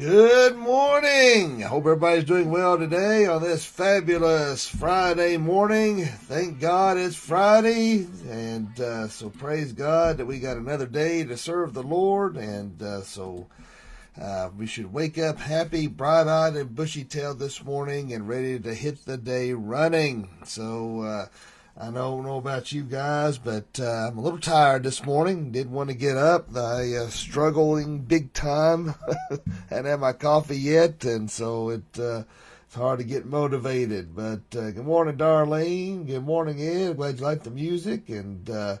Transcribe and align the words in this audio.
Good 0.00 0.56
morning. 0.56 1.62
I 1.62 1.66
hope 1.68 1.84
everybody's 1.84 2.24
doing 2.24 2.50
well 2.50 2.78
today 2.78 3.26
on 3.26 3.42
this 3.42 3.66
fabulous 3.66 4.66
Friday 4.66 5.36
morning. 5.36 6.06
Thank 6.06 6.58
God 6.58 6.96
it's 6.96 7.16
Friday. 7.16 8.06
And 8.26 8.80
uh, 8.80 9.08
so 9.08 9.28
praise 9.28 9.74
God 9.74 10.16
that 10.16 10.24
we 10.24 10.38
got 10.38 10.56
another 10.56 10.86
day 10.86 11.24
to 11.24 11.36
serve 11.36 11.74
the 11.74 11.82
Lord. 11.82 12.38
And 12.38 12.82
uh, 12.82 13.02
so 13.02 13.46
uh, 14.18 14.48
we 14.56 14.64
should 14.66 14.90
wake 14.90 15.18
up 15.18 15.38
happy, 15.38 15.86
bright 15.86 16.26
eyed, 16.26 16.56
and 16.56 16.74
bushy 16.74 17.04
tailed 17.04 17.38
this 17.38 17.62
morning 17.62 18.14
and 18.14 18.26
ready 18.26 18.58
to 18.58 18.72
hit 18.72 19.04
the 19.04 19.18
day 19.18 19.52
running. 19.52 20.30
So, 20.46 21.02
uh, 21.02 21.26
I 21.82 21.90
don't 21.90 22.24
know 22.24 22.36
about 22.36 22.72
you 22.72 22.82
guys, 22.82 23.38
but 23.38 23.80
uh, 23.80 24.08
I'm 24.08 24.18
a 24.18 24.20
little 24.20 24.38
tired 24.38 24.82
this 24.82 25.02
morning. 25.02 25.50
Didn't 25.50 25.72
want 25.72 25.88
to 25.88 25.96
get 25.96 26.14
up. 26.14 26.54
I 26.54 26.94
uh, 26.94 27.08
struggling 27.08 28.00
big 28.00 28.34
time. 28.34 28.94
Hadn't 29.70 29.86
had 29.86 29.98
my 29.98 30.12
coffee 30.12 30.58
yet, 30.58 31.06
and 31.06 31.30
so 31.30 31.70
it 31.70 31.98
uh, 31.98 32.24
it's 32.66 32.74
hard 32.74 32.98
to 32.98 33.04
get 33.04 33.24
motivated. 33.24 34.14
But 34.14 34.42
uh, 34.54 34.72
good 34.72 34.84
morning, 34.84 35.16
Darlene. 35.16 36.06
Good 36.06 36.22
morning, 36.22 36.60
Ed. 36.60 36.98
Glad 36.98 37.18
you 37.18 37.24
like 37.24 37.44
the 37.44 37.50
music, 37.50 38.10
and 38.10 38.50
uh, 38.50 38.76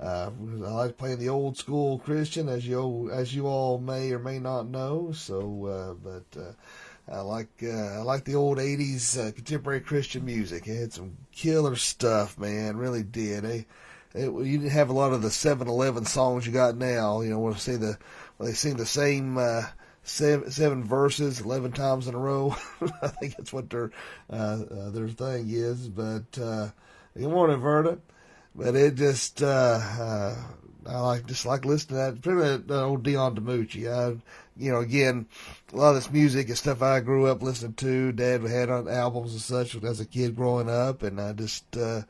uh, 0.00 0.30
I 0.64 0.70
like 0.72 0.98
playing 0.98 1.20
the 1.20 1.28
old 1.28 1.56
school 1.56 2.00
Christian, 2.00 2.48
as 2.48 2.66
you 2.66 3.12
as 3.12 3.32
you 3.32 3.46
all 3.46 3.78
may 3.78 4.10
or 4.10 4.18
may 4.18 4.40
not 4.40 4.66
know. 4.66 5.12
So, 5.12 5.66
uh, 5.66 5.94
but. 5.94 6.40
Uh, 6.40 6.52
I 7.10 7.20
like 7.20 7.48
uh, 7.62 7.68
I 7.68 8.02
like 8.02 8.24
the 8.24 8.36
old 8.36 8.58
'80s 8.58 9.18
uh, 9.18 9.32
contemporary 9.32 9.80
Christian 9.80 10.24
music. 10.24 10.66
It 10.68 10.78
had 10.78 10.92
some 10.92 11.16
killer 11.32 11.74
stuff, 11.74 12.38
man. 12.38 12.76
Really 12.76 13.02
did. 13.02 13.42
They, 13.42 13.66
it, 14.14 14.30
you 14.30 14.58
didn't 14.58 14.70
have 14.70 14.90
a 14.90 14.94
lot 14.94 15.12
of 15.12 15.22
the 15.22 15.28
7-Eleven 15.28 16.04
songs 16.04 16.46
you 16.46 16.52
got 16.52 16.76
now. 16.76 17.20
You 17.20 17.30
know, 17.30 17.40
when 17.40 17.52
they 17.52 17.58
sing 17.58 17.80
the 17.80 17.98
when 18.36 18.48
they 18.48 18.54
sing 18.54 18.76
the 18.76 18.86
same 18.86 19.38
uh, 19.38 19.62
seven, 20.02 20.50
seven 20.50 20.84
verses 20.84 21.40
eleven 21.40 21.72
times 21.72 22.06
in 22.06 22.14
a 22.14 22.18
row. 22.18 22.56
I 23.02 23.08
think 23.08 23.36
that's 23.36 23.52
what 23.52 23.70
their 23.70 23.90
uh, 24.30 24.62
uh, 24.70 24.90
their 24.90 25.08
thing 25.08 25.46
is. 25.50 25.88
But 25.88 26.38
uh, 26.40 26.68
good 27.16 27.30
morning, 27.30 27.60
Verda. 27.60 27.98
But 28.54 28.74
it 28.74 28.94
just 28.94 29.42
uh, 29.42 30.34
I 30.86 30.98
like 31.00 31.26
just 31.26 31.46
like 31.46 31.64
listening 31.64 31.98
to 31.98 32.12
that. 32.12 32.22
Pretty 32.22 32.72
old 32.72 33.02
Dion 33.02 33.36
DiMucci. 33.36 33.90
I 33.90 34.16
you 34.60 34.70
know, 34.70 34.80
again, 34.80 35.26
a 35.72 35.76
lot 35.76 35.90
of 35.90 35.94
this 35.96 36.10
music 36.10 36.50
is 36.50 36.58
stuff 36.58 36.82
I 36.82 37.00
grew 37.00 37.26
up 37.26 37.42
listening 37.42 37.74
to. 37.74 38.12
Dad 38.12 38.42
had 38.42 38.70
on 38.70 38.88
albums 38.88 39.32
and 39.32 39.40
such 39.40 39.74
as 39.82 40.00
a 40.00 40.06
kid 40.06 40.36
growing 40.36 40.68
up, 40.68 41.02
and 41.02 41.20
I 41.20 41.32
just 41.32 41.76
uh, 41.76 42.02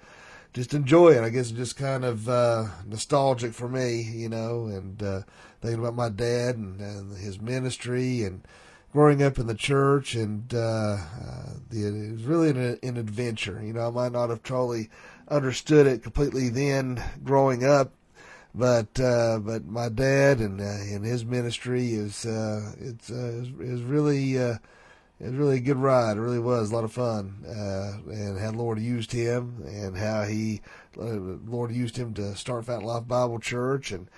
just 0.52 0.74
enjoy 0.74 1.10
it. 1.10 1.22
I 1.22 1.30
guess 1.30 1.50
it's 1.50 1.58
just 1.58 1.76
kind 1.76 2.04
of 2.04 2.28
uh, 2.28 2.66
nostalgic 2.86 3.54
for 3.54 3.68
me, 3.68 4.02
you 4.02 4.28
know, 4.28 4.66
and 4.66 5.02
uh, 5.02 5.22
thinking 5.60 5.80
about 5.80 5.94
my 5.94 6.08
dad 6.08 6.56
and, 6.56 6.80
and 6.80 7.16
his 7.16 7.40
ministry 7.40 8.24
and 8.24 8.42
growing 8.92 9.22
up 9.22 9.38
in 9.38 9.46
the 9.46 9.54
church, 9.54 10.16
and 10.16 10.52
uh, 10.52 10.96
uh, 10.96 11.52
it 11.70 12.12
was 12.12 12.24
really 12.24 12.50
an, 12.50 12.78
an 12.82 12.96
adventure. 12.96 13.62
You 13.64 13.72
know, 13.72 13.86
I 13.86 13.90
might 13.90 14.12
not 14.12 14.30
have 14.30 14.42
totally 14.42 14.90
understood 15.28 15.86
it 15.86 16.02
completely 16.02 16.48
then 16.48 17.00
growing 17.22 17.64
up 17.64 17.92
but 18.54 18.98
uh, 19.00 19.38
but 19.38 19.64
my 19.66 19.88
dad 19.88 20.40
and 20.40 20.60
uh, 20.60 20.64
and 20.64 21.04
his 21.04 21.24
ministry 21.24 21.92
is 21.92 22.26
uh, 22.26 22.72
it's 22.78 23.10
uh, 23.10 23.44
is 23.60 23.82
really 23.82 24.38
uh, 24.38 24.56
it's 25.18 25.34
really 25.34 25.56
a 25.56 25.60
good 25.60 25.76
ride. 25.76 26.16
It 26.16 26.20
really 26.20 26.38
was 26.38 26.70
a 26.70 26.74
lot 26.74 26.84
of 26.84 26.92
fun, 26.92 27.44
uh, 27.46 28.10
and 28.10 28.38
how 28.38 28.50
Lord 28.50 28.78
used 28.80 29.12
him 29.12 29.62
and 29.66 29.96
how 29.96 30.22
he 30.22 30.62
uh, 30.98 31.38
Lord 31.46 31.72
used 31.72 31.96
him 31.96 32.14
to 32.14 32.34
start 32.34 32.66
Fat 32.66 32.82
Life 32.82 33.06
Bible 33.06 33.38
Church 33.38 33.92
and. 33.92 34.08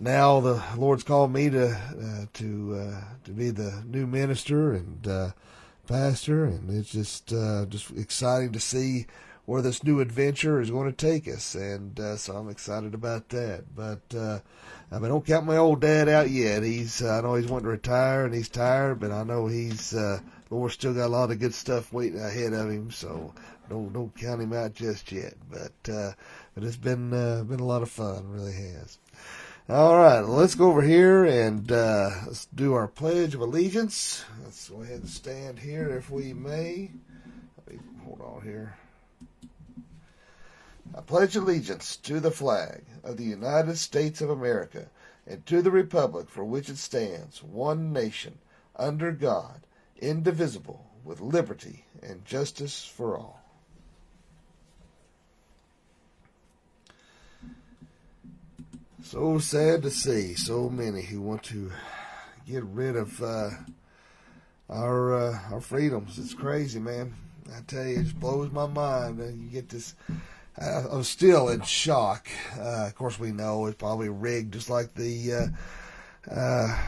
Now 0.00 0.38
the 0.38 0.62
Lord's 0.76 1.02
called 1.02 1.32
me 1.32 1.50
to 1.50 1.70
uh, 1.70 2.26
to 2.34 2.74
uh, 2.80 3.00
to 3.24 3.32
be 3.32 3.50
the 3.50 3.82
new 3.84 4.06
minister 4.06 4.72
and 4.72 5.08
uh, 5.08 5.30
pastor, 5.88 6.44
and 6.44 6.70
it's 6.70 6.92
just 6.92 7.32
uh, 7.32 7.66
just 7.66 7.90
exciting 7.90 8.52
to 8.52 8.60
see 8.60 9.06
where 9.48 9.62
this 9.62 9.82
new 9.82 9.98
adventure 9.98 10.60
is 10.60 10.70
going 10.70 10.84
to 10.84 10.92
take 10.92 11.26
us. 11.26 11.54
And 11.54 11.98
uh, 11.98 12.18
so 12.18 12.36
I'm 12.36 12.50
excited 12.50 12.92
about 12.92 13.30
that. 13.30 13.64
But 13.74 14.14
uh, 14.14 14.40
I 14.92 14.98
mean, 14.98 15.08
don't 15.08 15.24
count 15.24 15.46
my 15.46 15.56
old 15.56 15.80
dad 15.80 16.06
out 16.06 16.28
yet. 16.28 16.62
He's 16.62 17.00
uh, 17.00 17.16
I 17.16 17.20
know 17.22 17.34
he's 17.34 17.46
wanting 17.46 17.64
to 17.64 17.70
retire 17.70 18.26
and 18.26 18.34
he's 18.34 18.50
tired, 18.50 19.00
but 19.00 19.10
I 19.10 19.22
know 19.22 19.46
he's 19.46 19.94
uh, 19.94 20.20
Lord 20.50 20.72
still 20.72 20.92
got 20.92 21.06
a 21.06 21.08
lot 21.08 21.30
of 21.30 21.40
good 21.40 21.54
stuff 21.54 21.94
waiting 21.94 22.20
ahead 22.20 22.52
of 22.52 22.68
him. 22.68 22.90
So 22.90 23.32
don't 23.70 23.90
don't 23.90 24.14
count 24.14 24.42
him 24.42 24.52
out 24.52 24.74
just 24.74 25.10
yet. 25.10 25.32
But 25.50 25.94
uh, 25.94 26.12
but 26.54 26.64
it's 26.64 26.76
been 26.76 27.14
uh, 27.14 27.42
been 27.44 27.60
a 27.60 27.66
lot 27.66 27.80
of 27.80 27.88
fun. 27.88 28.30
Really 28.30 28.52
has. 28.52 28.98
All 29.70 29.96
right, 29.96 30.20
let's 30.20 30.56
go 30.56 30.68
over 30.68 30.82
here 30.82 31.24
and 31.24 31.72
uh, 31.72 32.10
let's 32.26 32.44
do 32.54 32.74
our 32.74 32.86
pledge 32.86 33.34
of 33.34 33.40
allegiance. 33.40 34.26
Let's 34.44 34.68
go 34.68 34.82
ahead 34.82 35.00
and 35.00 35.08
stand 35.08 35.58
here 35.58 35.88
if 35.96 36.10
we 36.10 36.34
may. 36.34 36.90
Hold 38.04 38.20
on 38.20 38.42
here. 38.42 38.76
I 40.98 41.00
pledge 41.00 41.36
allegiance 41.36 41.96
to 41.98 42.18
the 42.18 42.32
flag 42.32 42.82
of 43.04 43.18
the 43.18 43.24
United 43.24 43.78
States 43.78 44.20
of 44.20 44.30
America 44.30 44.88
and 45.28 45.46
to 45.46 45.62
the 45.62 45.70
republic 45.70 46.28
for 46.28 46.44
which 46.44 46.68
it 46.68 46.76
stands, 46.76 47.40
one 47.40 47.92
nation, 47.92 48.38
under 48.74 49.12
God, 49.12 49.60
indivisible, 49.98 50.84
with 51.04 51.20
liberty 51.20 51.84
and 52.02 52.24
justice 52.24 52.84
for 52.84 53.16
all. 53.16 53.40
So 59.04 59.38
sad 59.38 59.82
to 59.82 59.92
see 59.92 60.34
so 60.34 60.68
many 60.68 61.02
who 61.02 61.22
want 61.22 61.44
to 61.44 61.70
get 62.44 62.64
rid 62.64 62.96
of 62.96 63.22
uh, 63.22 63.50
our 64.68 65.14
uh, 65.14 65.38
our 65.52 65.60
freedoms. 65.60 66.18
It's 66.18 66.34
crazy, 66.34 66.80
man. 66.80 67.14
I 67.56 67.60
tell 67.68 67.86
you, 67.86 68.00
it 68.00 68.02
just 68.02 68.20
blows 68.20 68.50
my 68.50 68.66
mind. 68.66 69.18
You 69.20 69.48
get 69.48 69.68
this 69.68 69.94
uh, 70.60 70.84
I'm 70.90 71.04
still 71.04 71.48
in 71.48 71.62
shock. 71.62 72.28
Uh, 72.58 72.86
of 72.86 72.94
course, 72.94 73.18
we 73.18 73.32
know 73.32 73.66
it's 73.66 73.76
probably 73.76 74.08
rigged, 74.08 74.54
just 74.54 74.70
like 74.70 74.94
the 74.94 75.52
uh, 76.30 76.32
uh, 76.32 76.78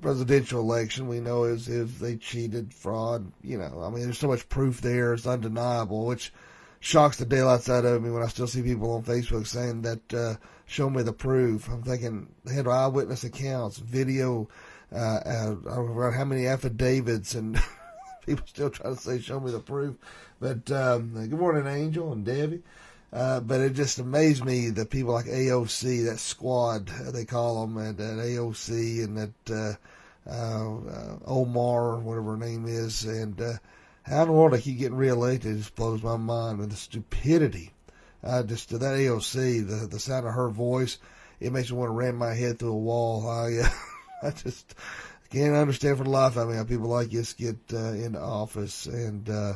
presidential 0.00 0.60
election. 0.60 1.08
We 1.08 1.20
know 1.20 1.44
is 1.44 1.68
if 1.68 1.98
they 1.98 2.16
cheated, 2.16 2.72
fraud. 2.72 3.32
You 3.42 3.58
know, 3.58 3.82
I 3.82 3.90
mean, 3.90 4.04
there's 4.04 4.18
so 4.18 4.28
much 4.28 4.48
proof 4.48 4.80
there; 4.80 5.14
it's 5.14 5.26
undeniable, 5.26 6.06
which 6.06 6.32
shocks 6.80 7.16
the 7.16 7.26
daylights 7.26 7.68
out 7.68 7.84
of 7.84 8.02
me 8.02 8.10
when 8.10 8.22
I 8.22 8.28
still 8.28 8.46
see 8.46 8.62
people 8.62 8.92
on 8.92 9.02
Facebook 9.02 9.46
saying 9.46 9.82
that 9.82 10.14
uh, 10.14 10.34
show 10.66 10.88
me 10.88 11.02
the 11.02 11.12
proof. 11.12 11.68
I'm 11.68 11.82
thinking 11.82 12.28
they 12.44 12.54
had 12.54 12.66
eyewitness 12.66 13.24
accounts, 13.24 13.78
video, 13.78 14.48
uh, 14.94 15.20
I 15.24 15.44
don't 15.74 15.96
know 15.96 16.10
how 16.10 16.24
many 16.24 16.46
affidavits, 16.46 17.34
and 17.34 17.60
people 18.36 18.46
still 18.46 18.70
try 18.70 18.90
to 18.90 18.96
say 18.96 19.20
show 19.20 19.40
me 19.40 19.50
the 19.50 19.58
proof. 19.58 19.96
But 20.38 20.70
um, 20.70 21.14
good 21.14 21.38
morning, 21.38 21.66
Angel 21.66 22.12
and 22.12 22.24
Debbie. 22.24 22.62
Uh, 23.12 23.40
but 23.40 23.60
it 23.60 23.72
just 23.72 23.98
amazed 23.98 24.44
me 24.44 24.70
that 24.70 24.88
people 24.88 25.12
like 25.12 25.26
AOC, 25.26 26.04
that 26.06 26.20
squad 26.20 26.88
uh, 26.90 27.10
they 27.10 27.24
call 27.24 27.66
them, 27.66 27.76
and 27.76 27.98
that 27.98 28.18
AOC 28.18 29.02
and 29.04 29.16
that 29.16 29.78
uh, 30.28 30.30
uh, 30.30 31.16
Omar, 31.26 31.98
whatever 31.98 32.32
her 32.32 32.36
name 32.36 32.66
is, 32.66 33.02
and 33.04 33.40
uh, 33.40 33.54
how 34.04 34.22
in 34.22 34.28
the 34.28 34.32
world 34.32 34.52
they 34.52 34.60
keep 34.60 34.78
getting 34.78 34.96
reelected 34.96 35.56
just 35.56 35.74
blows 35.74 36.04
my 36.04 36.16
mind. 36.16 36.60
And 36.60 36.70
the 36.70 36.76
stupidity, 36.76 37.72
uh, 38.22 38.44
just 38.44 38.70
that 38.70 38.80
AOC, 38.80 39.66
the 39.66 39.88
the 39.88 39.98
sound 39.98 40.28
of 40.28 40.34
her 40.34 40.50
voice, 40.50 40.98
it 41.40 41.52
makes 41.52 41.72
me 41.72 41.78
want 41.78 41.88
to 41.88 41.94
ram 41.94 42.14
my 42.14 42.34
head 42.34 42.60
through 42.60 42.74
a 42.74 42.78
wall. 42.78 43.28
I 43.28 43.58
uh, 43.64 43.68
I 44.28 44.30
just 44.30 44.76
can't 45.30 45.54
understand 45.54 45.98
for 45.98 46.04
the 46.04 46.10
life 46.10 46.36
of 46.36 46.48
me 46.48 46.56
how 46.56 46.64
people 46.64 46.88
like 46.88 47.10
this 47.10 47.32
get 47.32 47.56
uh, 47.72 47.92
into 47.92 48.20
office 48.20 48.86
and. 48.86 49.28
Uh, 49.28 49.52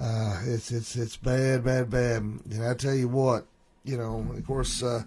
uh, 0.00 0.40
it's 0.46 0.70
it's 0.70 0.96
it's 0.96 1.16
bad, 1.16 1.64
bad, 1.64 1.90
bad. 1.90 2.22
And 2.22 2.64
I 2.64 2.74
tell 2.74 2.94
you 2.94 3.08
what, 3.08 3.46
you 3.84 3.98
know, 3.98 4.26
of 4.34 4.46
course, 4.46 4.82
uh, 4.82 5.02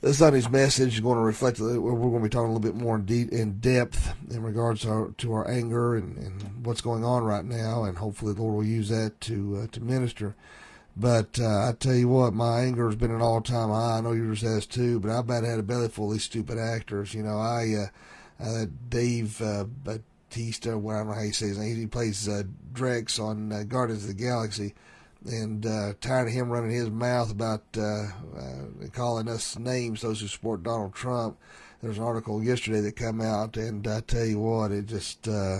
this 0.00 0.18
Sunday's 0.18 0.48
message 0.48 0.94
is 0.94 1.00
going 1.00 1.16
to 1.18 1.22
reflect. 1.22 1.60
We're 1.60 1.78
going 1.78 2.14
to 2.14 2.20
be 2.20 2.28
talking 2.28 2.50
a 2.50 2.54
little 2.54 2.60
bit 2.60 2.74
more 2.74 2.96
in, 2.96 3.04
de- 3.04 3.34
in 3.34 3.60
depth 3.60 4.14
in 4.30 4.42
regards 4.42 4.82
to 4.82 4.90
our, 4.90 5.08
to 5.18 5.32
our 5.32 5.50
anger 5.50 5.96
and, 5.96 6.16
and 6.16 6.66
what's 6.66 6.80
going 6.80 7.04
on 7.04 7.24
right 7.24 7.44
now, 7.44 7.84
and 7.84 7.98
hopefully 7.98 8.32
the 8.32 8.42
Lord 8.42 8.56
will 8.56 8.64
use 8.64 8.88
that 8.88 9.20
to 9.22 9.62
uh, 9.62 9.66
to 9.72 9.80
minister. 9.82 10.34
But 10.96 11.38
uh, 11.38 11.68
I 11.68 11.74
tell 11.78 11.94
you 11.94 12.08
what, 12.08 12.32
my 12.32 12.60
anger 12.60 12.86
has 12.86 12.96
been 12.96 13.10
an 13.10 13.20
all 13.20 13.42
time 13.42 13.68
high. 13.68 13.98
I 13.98 14.00
know 14.00 14.12
yours 14.12 14.40
has 14.40 14.64
too. 14.64 15.00
But 15.00 15.10
I 15.10 15.18
about 15.18 15.44
had 15.44 15.58
a 15.58 15.62
belly 15.62 15.88
full 15.88 16.06
of 16.06 16.12
these 16.14 16.24
stupid 16.24 16.56
actors. 16.56 17.12
You 17.12 17.22
know, 17.22 17.38
I 17.38 17.74
uh, 17.74 17.86
uh, 18.40 18.66
Dave 18.88 19.40
uh, 19.40 19.64
well, 20.78 20.96
I 20.96 21.04
don't 21.04 21.14
how 21.14 21.22
you 21.22 21.32
say 21.32 21.48
his 21.48 21.58
name. 21.58 21.76
He 21.76 21.86
plays 21.86 22.28
uh, 22.28 22.42
Drax 22.72 23.18
on 23.18 23.52
uh, 23.52 23.62
Guardians 23.62 24.02
of 24.02 24.08
the 24.08 24.22
Galaxy, 24.22 24.74
and 25.24 25.64
uh, 25.64 25.94
tired 26.00 26.28
of 26.28 26.34
him 26.34 26.50
running 26.50 26.72
his 26.72 26.90
mouth 26.90 27.30
about 27.30 27.62
uh, 27.76 27.80
uh, 28.36 28.88
calling 28.92 29.28
us 29.28 29.58
names, 29.58 30.02
those 30.02 30.20
who 30.20 30.26
support 30.26 30.62
Donald 30.62 30.94
Trump. 30.94 31.38
There's 31.82 31.98
an 31.98 32.04
article 32.04 32.42
yesterday 32.42 32.80
that 32.80 32.96
came 32.96 33.20
out, 33.20 33.56
and 33.56 33.86
I 33.86 34.00
tell 34.00 34.24
you 34.24 34.40
what, 34.40 34.72
it 34.72 34.86
just 34.86 35.28
uh, 35.28 35.58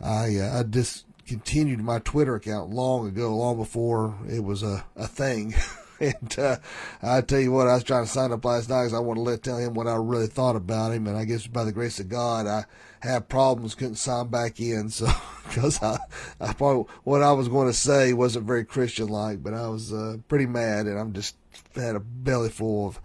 I 0.00 0.40
I 0.40 0.62
discontinued 0.68 1.80
my 1.80 1.98
Twitter 2.00 2.36
account 2.36 2.70
long 2.70 3.08
ago, 3.08 3.34
long 3.36 3.56
before 3.56 4.16
it 4.28 4.44
was 4.44 4.62
a 4.62 4.84
a 4.96 5.08
thing. 5.08 5.54
and 6.00 6.38
uh, 6.38 6.56
I 7.02 7.20
tell 7.20 7.40
you 7.40 7.52
what, 7.52 7.68
I 7.68 7.74
was 7.74 7.84
trying 7.84 8.04
to 8.04 8.10
sign 8.10 8.32
up 8.32 8.44
last 8.44 8.68
night 8.68 8.82
because 8.82 8.94
I 8.94 9.00
want 9.00 9.18
to 9.18 9.22
let 9.22 9.42
tell 9.42 9.58
him 9.58 9.74
what 9.74 9.86
I 9.86 9.96
really 9.96 10.26
thought 10.26 10.56
about 10.56 10.92
him, 10.92 11.06
and 11.06 11.16
I 11.16 11.24
guess 11.24 11.46
by 11.46 11.64
the 11.64 11.72
grace 11.72 11.98
of 11.98 12.08
God, 12.08 12.46
I 12.46 12.64
had 13.00 13.28
problems, 13.28 13.74
couldn't 13.74 13.96
sign 13.96 14.28
back 14.28 14.60
in, 14.60 14.90
so 14.90 15.08
because 15.48 15.82
I, 15.82 15.98
I 16.40 16.52
probably 16.52 16.84
what 17.04 17.22
I 17.22 17.32
was 17.32 17.48
going 17.48 17.68
to 17.68 17.74
say 17.74 18.12
wasn't 18.12 18.46
very 18.46 18.64
Christian 18.64 19.08
like, 19.08 19.42
but 19.42 19.54
I 19.54 19.68
was 19.68 19.92
uh, 19.92 20.18
pretty 20.28 20.46
mad, 20.46 20.86
and 20.86 20.98
I'm 20.98 21.12
just 21.12 21.36
had 21.74 21.96
a 21.96 22.00
belly 22.00 22.50
full 22.50 22.88
of 22.88 23.00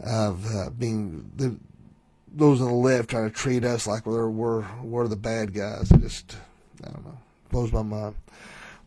of 0.00 0.54
uh, 0.54 0.70
being 0.70 1.30
the 1.36 1.56
those 2.32 2.60
on 2.60 2.68
the 2.68 2.74
left 2.74 3.10
trying 3.10 3.28
to 3.28 3.34
treat 3.34 3.64
us 3.64 3.86
like 3.86 4.06
we're 4.06 4.28
we're 4.28 4.64
we're 4.82 5.08
the 5.08 5.16
bad 5.16 5.54
guys. 5.54 5.90
It 5.90 6.00
just 6.00 6.36
I 6.84 6.90
don't 6.90 7.04
know 7.04 7.18
blows 7.50 7.72
my 7.72 7.82
mind. 7.82 8.14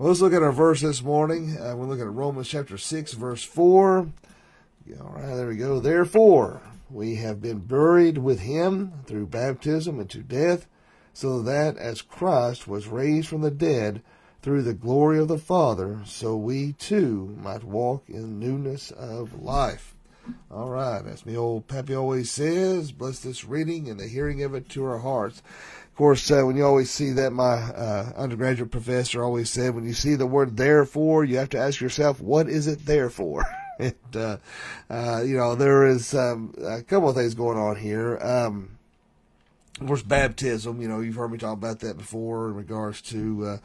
Well, 0.01 0.07
let's 0.07 0.21
look 0.21 0.33
at 0.33 0.41
our 0.41 0.51
verse 0.51 0.81
this 0.81 1.03
morning. 1.03 1.59
Uh, 1.59 1.75
we're 1.75 1.85
looking 1.85 2.05
at 2.05 2.11
Romans 2.11 2.47
chapter 2.47 2.75
6, 2.75 3.13
verse 3.13 3.43
4. 3.43 3.97
All 3.99 5.09
right, 5.11 5.35
there 5.35 5.49
we 5.49 5.57
go. 5.57 5.79
Therefore, 5.79 6.59
we 6.89 7.17
have 7.17 7.39
been 7.39 7.59
buried 7.59 8.17
with 8.17 8.39
him 8.39 8.93
through 9.05 9.27
baptism 9.27 9.99
into 9.99 10.23
death, 10.23 10.65
so 11.13 11.43
that 11.43 11.77
as 11.77 12.01
Christ 12.01 12.67
was 12.67 12.87
raised 12.87 13.27
from 13.27 13.41
the 13.41 13.51
dead 13.51 14.01
through 14.41 14.63
the 14.63 14.73
glory 14.73 15.19
of 15.19 15.27
the 15.27 15.37
Father, 15.37 15.99
so 16.03 16.35
we 16.35 16.73
too 16.73 17.37
might 17.39 17.63
walk 17.63 18.09
in 18.09 18.39
newness 18.39 18.89
of 18.89 19.39
life. 19.39 19.93
All 20.49 20.69
right, 20.69 21.05
as 21.05 21.27
me 21.27 21.37
old 21.37 21.67
Pappy 21.67 21.93
always 21.93 22.31
says, 22.31 22.91
bless 22.91 23.19
this 23.19 23.45
reading 23.45 23.87
and 23.87 23.99
the 23.99 24.07
hearing 24.07 24.41
of 24.41 24.55
it 24.55 24.67
to 24.69 24.83
our 24.83 24.97
hearts. 24.97 25.43
Of 25.91 25.97
course, 25.97 26.31
uh, 26.31 26.43
when 26.43 26.55
you 26.55 26.65
always 26.65 26.89
see 26.89 27.11
that, 27.11 27.31
my 27.31 27.53
uh, 27.53 28.13
undergraduate 28.15 28.71
professor 28.71 29.23
always 29.23 29.49
said, 29.49 29.75
when 29.75 29.83
you 29.83 29.93
see 29.93 30.15
the 30.15 30.25
word 30.25 30.55
therefore, 30.55 31.25
you 31.25 31.37
have 31.37 31.49
to 31.49 31.59
ask 31.59 31.81
yourself, 31.81 32.21
what 32.21 32.47
is 32.47 32.65
it 32.65 32.85
there 32.85 33.09
for? 33.09 33.43
and, 33.79 33.95
uh, 34.15 34.37
uh, 34.89 35.21
you 35.25 35.35
know, 35.35 35.53
there 35.55 35.85
is 35.85 36.15
um, 36.15 36.55
a 36.63 36.81
couple 36.81 37.09
of 37.09 37.15
things 37.15 37.33
going 37.35 37.57
on 37.57 37.75
here. 37.75 38.17
Um, 38.19 38.77
of 39.81 39.87
course, 39.87 40.01
baptism, 40.01 40.81
you 40.81 40.87
know, 40.87 41.01
you've 41.01 41.15
heard 41.15 41.31
me 41.31 41.37
talk 41.37 41.53
about 41.53 41.79
that 41.79 41.97
before 41.97 42.47
in 42.47 42.55
regards 42.55 43.01
to 43.03 43.45
uh, 43.45 43.57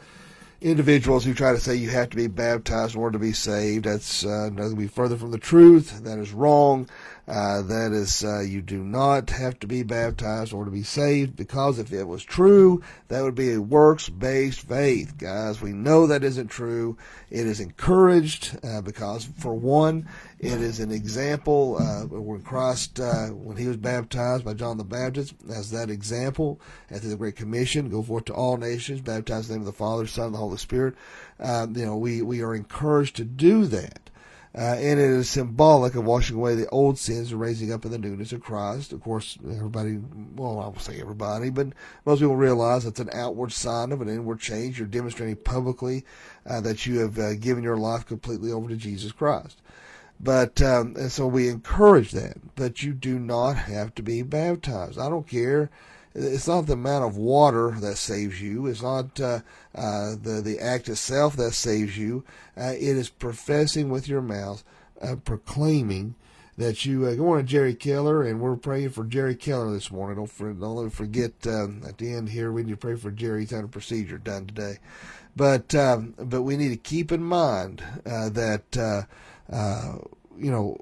individuals 0.60 1.24
who 1.24 1.34
try 1.34 1.52
to 1.52 1.60
say 1.60 1.76
you 1.76 1.90
have 1.90 2.10
to 2.10 2.16
be 2.16 2.26
baptized 2.26 2.94
in 2.94 3.00
order 3.00 3.18
to 3.18 3.24
be 3.24 3.32
saved. 3.32 3.84
That's 3.84 4.24
uh, 4.24 4.50
nothing 4.52 4.76
be 4.76 4.88
further 4.88 5.16
from 5.16 5.30
the 5.30 5.38
truth. 5.38 6.02
That 6.02 6.18
is 6.18 6.32
wrong. 6.32 6.88
Uh, 7.28 7.60
that 7.62 7.90
is, 7.90 8.22
uh, 8.22 8.38
you 8.38 8.62
do 8.62 8.84
not 8.84 9.30
have 9.30 9.58
to 9.58 9.66
be 9.66 9.82
baptized 9.82 10.52
or 10.52 10.64
to 10.64 10.70
be 10.70 10.84
saved 10.84 11.34
because 11.34 11.80
if 11.80 11.92
it 11.92 12.04
was 12.04 12.22
true, 12.22 12.80
that 13.08 13.22
would 13.22 13.34
be 13.34 13.52
a 13.52 13.60
works 13.60 14.08
based 14.08 14.60
faith. 14.60 15.18
Guys, 15.18 15.60
we 15.60 15.72
know 15.72 16.06
that 16.06 16.22
isn't 16.22 16.46
true. 16.46 16.96
It 17.28 17.44
is 17.44 17.58
encouraged 17.58 18.56
uh, 18.62 18.80
because, 18.80 19.24
for 19.24 19.54
one, 19.54 20.08
it 20.38 20.60
is 20.60 20.78
an 20.78 20.92
example 20.92 21.78
uh, 21.80 22.06
when 22.06 22.42
Christ, 22.42 23.00
uh, 23.00 23.26
when 23.28 23.56
he 23.56 23.66
was 23.66 23.76
baptized 23.76 24.44
by 24.44 24.54
John 24.54 24.78
the 24.78 24.84
Baptist, 24.84 25.34
as 25.50 25.72
that 25.72 25.90
example, 25.90 26.60
after 26.92 27.08
the 27.08 27.16
Great 27.16 27.34
Commission, 27.34 27.90
go 27.90 28.04
forth 28.04 28.26
to 28.26 28.34
all 28.34 28.56
nations, 28.56 29.00
baptize 29.00 29.48
in 29.48 29.54
the 29.54 29.58
name 29.58 29.66
of 29.66 29.72
the 29.74 29.78
Father, 29.78 30.06
Son, 30.06 30.26
and 30.26 30.34
the 30.34 30.38
Holy 30.38 30.58
Spirit. 30.58 30.94
You 31.40 31.66
know, 31.66 31.96
we, 31.96 32.22
we 32.22 32.42
are 32.42 32.54
encouraged 32.54 33.16
to 33.16 33.24
do 33.24 33.64
that. 33.66 34.10
Uh, 34.56 34.74
and 34.78 34.98
it 34.98 35.10
is 35.10 35.28
symbolic 35.28 35.94
of 35.94 36.04
washing 36.06 36.34
away 36.34 36.54
the 36.54 36.68
old 36.70 36.98
sins 36.98 37.30
and 37.30 37.38
raising 37.38 37.70
up 37.70 37.84
in 37.84 37.90
the 37.90 37.98
newness 37.98 38.32
of 38.32 38.40
Christ. 38.40 38.94
Of 38.94 39.02
course, 39.02 39.36
everybody, 39.44 39.98
well, 40.34 40.60
I 40.60 40.64
won't 40.64 40.80
say 40.80 40.98
everybody, 40.98 41.50
but 41.50 41.68
most 42.06 42.20
people 42.20 42.36
realize 42.36 42.86
it's 42.86 42.98
an 42.98 43.10
outward 43.12 43.52
sign 43.52 43.92
of 43.92 44.00
an 44.00 44.08
inward 44.08 44.40
change. 44.40 44.78
You're 44.78 44.88
demonstrating 44.88 45.36
publicly 45.36 46.06
uh, 46.46 46.62
that 46.62 46.86
you 46.86 47.00
have 47.00 47.18
uh, 47.18 47.34
given 47.34 47.64
your 47.64 47.76
life 47.76 48.06
completely 48.06 48.50
over 48.50 48.70
to 48.70 48.76
Jesus 48.76 49.12
Christ. 49.12 49.60
But, 50.18 50.62
um, 50.62 50.94
and 50.96 51.12
so 51.12 51.26
we 51.26 51.50
encourage 51.50 52.12
that, 52.12 52.38
but 52.54 52.82
you 52.82 52.94
do 52.94 53.18
not 53.18 53.56
have 53.56 53.94
to 53.96 54.02
be 54.02 54.22
baptized. 54.22 54.98
I 54.98 55.10
don't 55.10 55.28
care 55.28 55.70
it's 56.16 56.48
not 56.48 56.62
the 56.66 56.72
amount 56.72 57.04
of 57.04 57.16
water 57.16 57.72
that 57.72 57.96
saves 57.96 58.40
you. 58.40 58.66
It's 58.66 58.82
not 58.82 59.20
uh, 59.20 59.40
uh, 59.74 60.16
the 60.20 60.40
the 60.42 60.58
act 60.58 60.88
itself 60.88 61.36
that 61.36 61.52
saves 61.52 61.98
you. 61.98 62.24
Uh, 62.56 62.72
it 62.72 62.96
is 62.96 63.10
professing 63.10 63.90
with 63.90 64.08
your 64.08 64.22
mouth, 64.22 64.64
uh, 65.02 65.16
proclaiming 65.16 66.14
that 66.56 66.86
you. 66.86 67.06
Uh, 67.06 67.14
go 67.14 67.32
on 67.32 67.38
to 67.38 67.42
Jerry 67.42 67.74
Keller, 67.74 68.22
and 68.22 68.40
we're 68.40 68.56
praying 68.56 68.90
for 68.90 69.04
Jerry 69.04 69.34
Keller 69.34 69.70
this 69.72 69.90
morning. 69.90 70.16
Don't, 70.16 70.30
for, 70.30 70.52
don't 70.54 70.76
let 70.76 70.84
me 70.84 70.90
forget 70.90 71.32
um, 71.46 71.82
at 71.86 71.98
the 71.98 72.14
end 72.14 72.30
here 72.30 72.50
we 72.50 72.62
need 72.62 72.70
to 72.70 72.76
pray 72.78 72.96
for 72.96 73.10
Jerry. 73.10 73.42
He's 73.42 73.50
had 73.50 73.64
a 73.64 73.68
procedure 73.68 74.18
done 74.18 74.46
today, 74.46 74.78
but 75.36 75.74
um, 75.74 76.14
but 76.16 76.42
we 76.42 76.56
need 76.56 76.70
to 76.70 76.76
keep 76.76 77.12
in 77.12 77.22
mind 77.22 77.84
uh, 78.06 78.30
that 78.30 79.06
you 80.38 80.50
know 80.50 80.78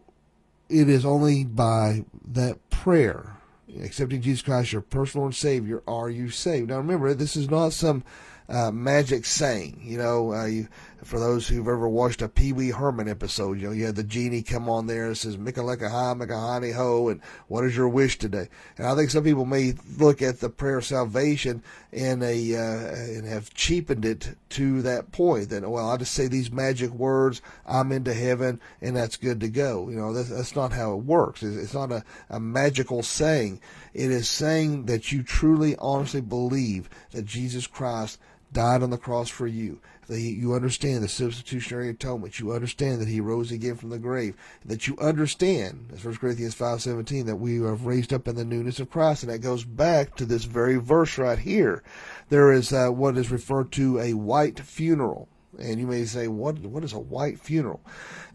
it 0.68 0.88
is 0.88 1.04
only 1.04 1.44
by 1.44 2.04
that 2.24 2.70
prayer 2.70 3.34
accepting 3.82 4.20
Jesus 4.20 4.42
Christ 4.42 4.72
your 4.72 4.82
personal 4.82 5.26
and 5.26 5.34
Savior, 5.34 5.82
are 5.86 6.10
you 6.10 6.30
saved? 6.30 6.68
Now 6.68 6.78
remember, 6.78 7.14
this 7.14 7.36
is 7.36 7.50
not 7.50 7.72
some 7.72 8.04
uh, 8.48 8.70
magic 8.70 9.24
saying. 9.24 9.80
You 9.82 9.98
know, 9.98 10.32
uh, 10.32 10.46
you, 10.46 10.68
for 11.02 11.18
those 11.18 11.48
who've 11.48 11.66
ever 11.66 11.88
watched 11.88 12.22
a 12.22 12.28
Pee 12.28 12.52
Wee 12.52 12.70
Herman 12.70 13.08
episode, 13.08 13.58
you 13.58 13.66
know, 13.66 13.72
you 13.72 13.86
had 13.86 13.96
the 13.96 14.04
genie 14.04 14.42
come 14.42 14.68
on 14.68 14.86
there 14.86 15.06
and 15.06 15.16
says, 15.16 15.36
Mickaleka 15.36 15.90
hi, 15.90 16.14
Mickahani 16.14 16.72
ho, 16.72 17.08
and 17.08 17.20
what 17.48 17.64
is 17.64 17.76
your 17.76 17.88
wish 17.88 18.18
today? 18.18 18.48
And 18.78 18.86
I 18.86 18.94
think 18.94 19.10
some 19.10 19.24
people 19.24 19.44
may 19.44 19.74
look 19.98 20.22
at 20.22 20.40
the 20.40 20.48
prayer 20.48 20.78
of 20.78 20.84
salvation 20.84 21.62
in 21.92 22.22
a, 22.22 22.56
uh, 22.56 22.94
and 22.94 23.26
have 23.26 23.52
cheapened 23.54 24.04
it 24.04 24.36
to 24.50 24.82
that 24.82 25.12
point 25.12 25.50
that, 25.50 25.68
well, 25.68 25.90
I 25.90 25.96
just 25.96 26.14
say 26.14 26.28
these 26.28 26.50
magic 26.50 26.90
words, 26.90 27.42
I'm 27.66 27.92
into 27.92 28.14
heaven, 28.14 28.60
and 28.80 28.96
that's 28.96 29.16
good 29.16 29.40
to 29.40 29.48
go. 29.48 29.88
You 29.88 29.96
know, 29.96 30.12
that's, 30.12 30.30
that's 30.30 30.56
not 30.56 30.72
how 30.72 30.92
it 30.92 31.04
works. 31.04 31.42
It's, 31.42 31.56
it's 31.56 31.74
not 31.74 31.92
a, 31.92 32.04
a 32.30 32.40
magical 32.40 33.02
saying. 33.02 33.60
It 33.92 34.10
is 34.10 34.28
saying 34.28 34.86
that 34.86 35.12
you 35.12 35.22
truly, 35.22 35.76
honestly 35.78 36.20
believe 36.20 36.88
that 37.12 37.24
Jesus 37.24 37.66
Christ 37.66 38.18
died 38.54 38.82
on 38.82 38.90
the 38.90 38.96
cross 38.96 39.28
for 39.28 39.46
you. 39.46 39.80
That 40.06 40.20
you 40.20 40.54
understand 40.54 41.02
the 41.02 41.08
substitutionary 41.08 41.88
atonement. 41.88 42.38
You 42.38 42.52
understand 42.52 43.00
that 43.00 43.08
he 43.08 43.20
rose 43.20 43.50
again 43.50 43.76
from 43.76 43.90
the 43.90 43.98
grave. 43.98 44.36
That 44.64 44.86
you 44.86 44.96
understand, 44.98 45.90
as 45.94 46.04
1 46.04 46.16
Corinthians 46.16 46.54
5.17, 46.54 47.26
that 47.26 47.36
we 47.36 47.58
are 47.60 47.74
raised 47.74 48.12
up 48.12 48.28
in 48.28 48.36
the 48.36 48.44
newness 48.44 48.80
of 48.80 48.90
Christ. 48.90 49.22
And 49.22 49.32
that 49.32 49.38
goes 49.38 49.64
back 49.64 50.14
to 50.16 50.24
this 50.24 50.44
very 50.44 50.76
verse 50.76 51.16
right 51.18 51.38
here. 51.38 51.82
There 52.28 52.52
is 52.52 52.72
uh, 52.72 52.88
what 52.88 53.16
is 53.16 53.30
referred 53.30 53.72
to 53.72 53.98
a 53.98 54.14
white 54.14 54.60
funeral. 54.60 55.28
And 55.58 55.78
you 55.78 55.86
may 55.86 56.04
say, 56.04 56.28
what, 56.28 56.58
what 56.58 56.84
is 56.84 56.92
a 56.92 56.98
white 56.98 57.38
funeral? 57.38 57.80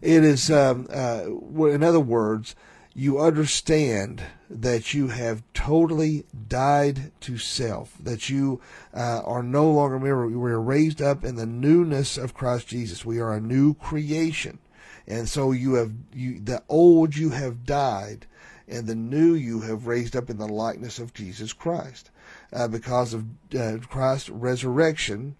It 0.00 0.24
is, 0.24 0.50
um, 0.50 0.86
uh, 0.92 1.24
in 1.66 1.82
other 1.82 2.00
words, 2.00 2.56
you 3.00 3.18
understand 3.18 4.22
that 4.50 4.92
you 4.92 5.08
have 5.08 5.42
totally 5.54 6.22
died 6.48 7.10
to 7.18 7.38
self, 7.38 7.96
that 7.98 8.28
you 8.28 8.60
uh, 8.92 9.22
are 9.24 9.42
no 9.42 9.70
longer, 9.70 9.96
remember, 9.96 10.28
we 10.28 10.50
are 10.50 10.60
raised 10.60 11.00
up 11.00 11.24
in 11.24 11.36
the 11.36 11.46
newness 11.46 12.18
of 12.18 12.34
Christ 12.34 12.68
Jesus. 12.68 13.02
We 13.02 13.18
are 13.18 13.32
a 13.32 13.40
new 13.40 13.72
creation. 13.72 14.58
And 15.06 15.26
so 15.26 15.50
you 15.50 15.76
have, 15.76 15.94
you, 16.12 16.40
the 16.40 16.62
old 16.68 17.16
you 17.16 17.30
have 17.30 17.64
died, 17.64 18.26
and 18.68 18.86
the 18.86 18.94
new 18.94 19.32
you 19.32 19.62
have 19.62 19.86
raised 19.86 20.14
up 20.14 20.28
in 20.28 20.36
the 20.36 20.46
likeness 20.46 20.98
of 20.98 21.14
Jesus 21.14 21.54
Christ. 21.54 22.10
Uh, 22.52 22.68
because 22.68 23.14
of 23.14 23.24
uh, 23.58 23.78
Christ's 23.88 24.28
resurrection, 24.28 25.36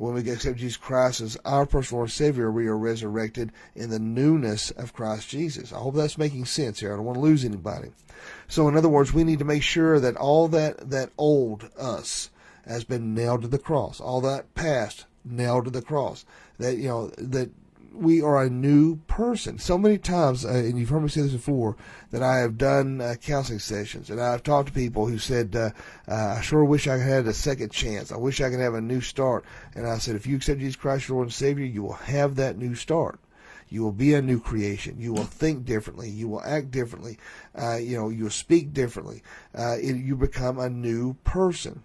when 0.00 0.14
we 0.14 0.30
accept 0.30 0.56
Jesus 0.56 0.78
Christ 0.78 1.20
as 1.20 1.36
our 1.44 1.66
personal 1.66 1.98
Lord 1.98 2.10
Savior, 2.10 2.50
we 2.50 2.66
are 2.68 2.78
resurrected 2.78 3.52
in 3.74 3.90
the 3.90 3.98
newness 3.98 4.70
of 4.70 4.94
Christ 4.94 5.28
Jesus. 5.28 5.74
I 5.74 5.76
hope 5.76 5.94
that's 5.94 6.16
making 6.16 6.46
sense 6.46 6.80
here. 6.80 6.94
I 6.94 6.96
don't 6.96 7.04
want 7.04 7.16
to 7.16 7.22
lose 7.22 7.44
anybody. 7.44 7.90
So, 8.48 8.66
in 8.66 8.78
other 8.78 8.88
words, 8.88 9.12
we 9.12 9.24
need 9.24 9.40
to 9.40 9.44
make 9.44 9.62
sure 9.62 10.00
that 10.00 10.16
all 10.16 10.48
that, 10.48 10.88
that 10.88 11.10
old 11.18 11.68
us 11.78 12.30
has 12.66 12.82
been 12.82 13.14
nailed 13.14 13.42
to 13.42 13.48
the 13.48 13.58
cross. 13.58 14.00
All 14.00 14.22
that 14.22 14.54
past 14.54 15.04
nailed 15.22 15.66
to 15.66 15.70
the 15.70 15.82
cross. 15.82 16.24
That, 16.58 16.78
you 16.78 16.88
know, 16.88 17.08
that 17.18 17.50
we 17.92 18.22
are 18.22 18.42
a 18.42 18.50
new 18.50 18.96
person. 19.06 19.58
So 19.58 19.76
many 19.76 19.98
times, 19.98 20.44
uh, 20.44 20.50
and 20.50 20.78
you've 20.78 20.88
heard 20.88 21.02
me 21.02 21.08
say 21.08 21.22
this 21.22 21.32
before, 21.32 21.76
that 22.10 22.22
I 22.22 22.38
have 22.38 22.58
done 22.58 23.00
uh, 23.00 23.14
counseling 23.20 23.58
sessions, 23.58 24.10
and 24.10 24.20
I've 24.20 24.42
talked 24.42 24.68
to 24.68 24.74
people 24.74 25.06
who 25.06 25.18
said, 25.18 25.54
uh, 25.56 25.70
uh, 26.08 26.36
"I 26.38 26.40
sure 26.40 26.64
wish 26.64 26.86
I 26.86 26.98
had 26.98 27.26
a 27.26 27.34
second 27.34 27.72
chance. 27.72 28.12
I 28.12 28.16
wish 28.16 28.40
I 28.40 28.50
could 28.50 28.60
have 28.60 28.74
a 28.74 28.80
new 28.80 29.00
start." 29.00 29.44
And 29.74 29.86
I 29.86 29.98
said, 29.98 30.16
"If 30.16 30.26
you 30.26 30.36
accept 30.36 30.60
Jesus 30.60 30.76
Christ, 30.76 31.08
your 31.08 31.16
Lord 31.16 31.28
and 31.28 31.34
Savior, 31.34 31.64
you 31.64 31.82
will 31.82 31.94
have 31.94 32.36
that 32.36 32.58
new 32.58 32.74
start." 32.74 33.20
You 33.72 33.84
will 33.84 33.92
be 33.92 34.14
a 34.14 34.20
new 34.20 34.40
creation. 34.40 34.96
You 34.98 35.12
will 35.12 35.24
think 35.24 35.64
differently. 35.64 36.10
You 36.10 36.28
will 36.28 36.42
act 36.42 36.72
differently. 36.72 37.18
Uh, 37.56 37.76
you 37.76 37.96
know, 37.96 38.08
you 38.08 38.24
will 38.24 38.30
speak 38.30 38.74
differently. 38.74 39.22
Uh, 39.56 39.76
it, 39.80 39.94
you 39.94 40.16
become 40.16 40.58
a 40.58 40.68
new 40.68 41.14
person. 41.22 41.84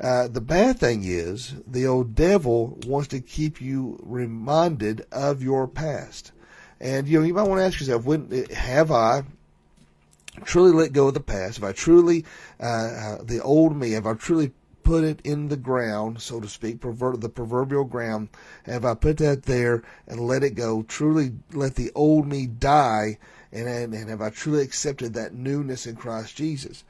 Uh, 0.00 0.26
the 0.26 0.40
bad 0.40 0.78
thing 0.78 1.02
is 1.04 1.54
the 1.66 1.86
old 1.86 2.14
devil 2.14 2.78
wants 2.86 3.08
to 3.08 3.20
keep 3.20 3.60
you 3.60 3.98
reminded 4.02 5.06
of 5.12 5.42
your 5.42 5.68
past. 5.68 6.32
And 6.80 7.06
you 7.06 7.20
know, 7.20 7.24
you 7.24 7.34
might 7.34 7.48
want 7.48 7.60
to 7.60 7.64
ask 7.64 7.78
yourself, 7.80 8.04
when 8.04 8.46
have 8.52 8.90
I 8.90 9.22
truly 10.44 10.72
let 10.72 10.92
go 10.92 11.08
of 11.08 11.14
the 11.14 11.20
past? 11.20 11.58
Have 11.58 11.68
I 11.68 11.72
truly, 11.72 12.24
uh, 12.60 12.64
uh, 12.64 13.22
the 13.22 13.40
old 13.40 13.76
me, 13.76 13.92
have 13.92 14.06
I 14.06 14.14
truly 14.14 14.52
put 14.82 15.04
it 15.04 15.20
in 15.24 15.48
the 15.48 15.56
ground, 15.56 16.20
so 16.20 16.40
to 16.40 16.48
speak, 16.48 16.80
pervert 16.80 17.20
the 17.20 17.28
proverbial 17.28 17.84
ground, 17.84 18.28
have 18.66 18.84
I 18.84 18.94
put 18.94 19.16
that 19.18 19.44
there 19.44 19.82
and 20.06 20.20
let 20.20 20.42
it 20.42 20.56
go, 20.56 20.82
truly 20.82 21.32
let 21.52 21.76
the 21.76 21.90
old 21.94 22.26
me 22.26 22.46
die, 22.46 23.18
and, 23.50 23.66
and, 23.66 23.94
and 23.94 24.10
have 24.10 24.20
I 24.20 24.30
truly 24.30 24.62
accepted 24.62 25.14
that 25.14 25.32
newness 25.32 25.86
in 25.86 25.96
Christ 25.96 26.36
Jesus? 26.36 26.84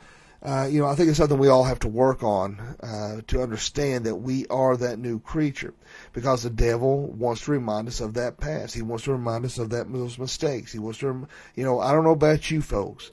Uh, 0.44 0.66
you 0.70 0.78
know, 0.78 0.86
I 0.86 0.94
think 0.94 1.08
it's 1.08 1.16
something 1.16 1.38
we 1.38 1.48
all 1.48 1.64
have 1.64 1.78
to 1.80 1.88
work 1.88 2.22
on 2.22 2.60
uh, 2.82 3.22
to 3.28 3.42
understand 3.42 4.04
that 4.04 4.16
we 4.16 4.46
are 4.48 4.76
that 4.76 4.98
new 4.98 5.18
creature, 5.18 5.72
because 6.12 6.42
the 6.42 6.50
devil 6.50 7.06
wants 7.06 7.46
to 7.46 7.52
remind 7.52 7.88
us 7.88 8.00
of 8.00 8.14
that 8.14 8.36
past. 8.38 8.74
He 8.74 8.82
wants 8.82 9.04
to 9.04 9.12
remind 9.12 9.46
us 9.46 9.56
of 9.58 9.70
that 9.70 9.90
those 9.90 10.18
mistakes. 10.18 10.70
He 10.70 10.78
wants 10.78 10.98
to, 10.98 11.26
you 11.54 11.64
know, 11.64 11.80
I 11.80 11.92
don't 11.92 12.04
know 12.04 12.10
about 12.10 12.50
you 12.50 12.60
folks, 12.60 13.10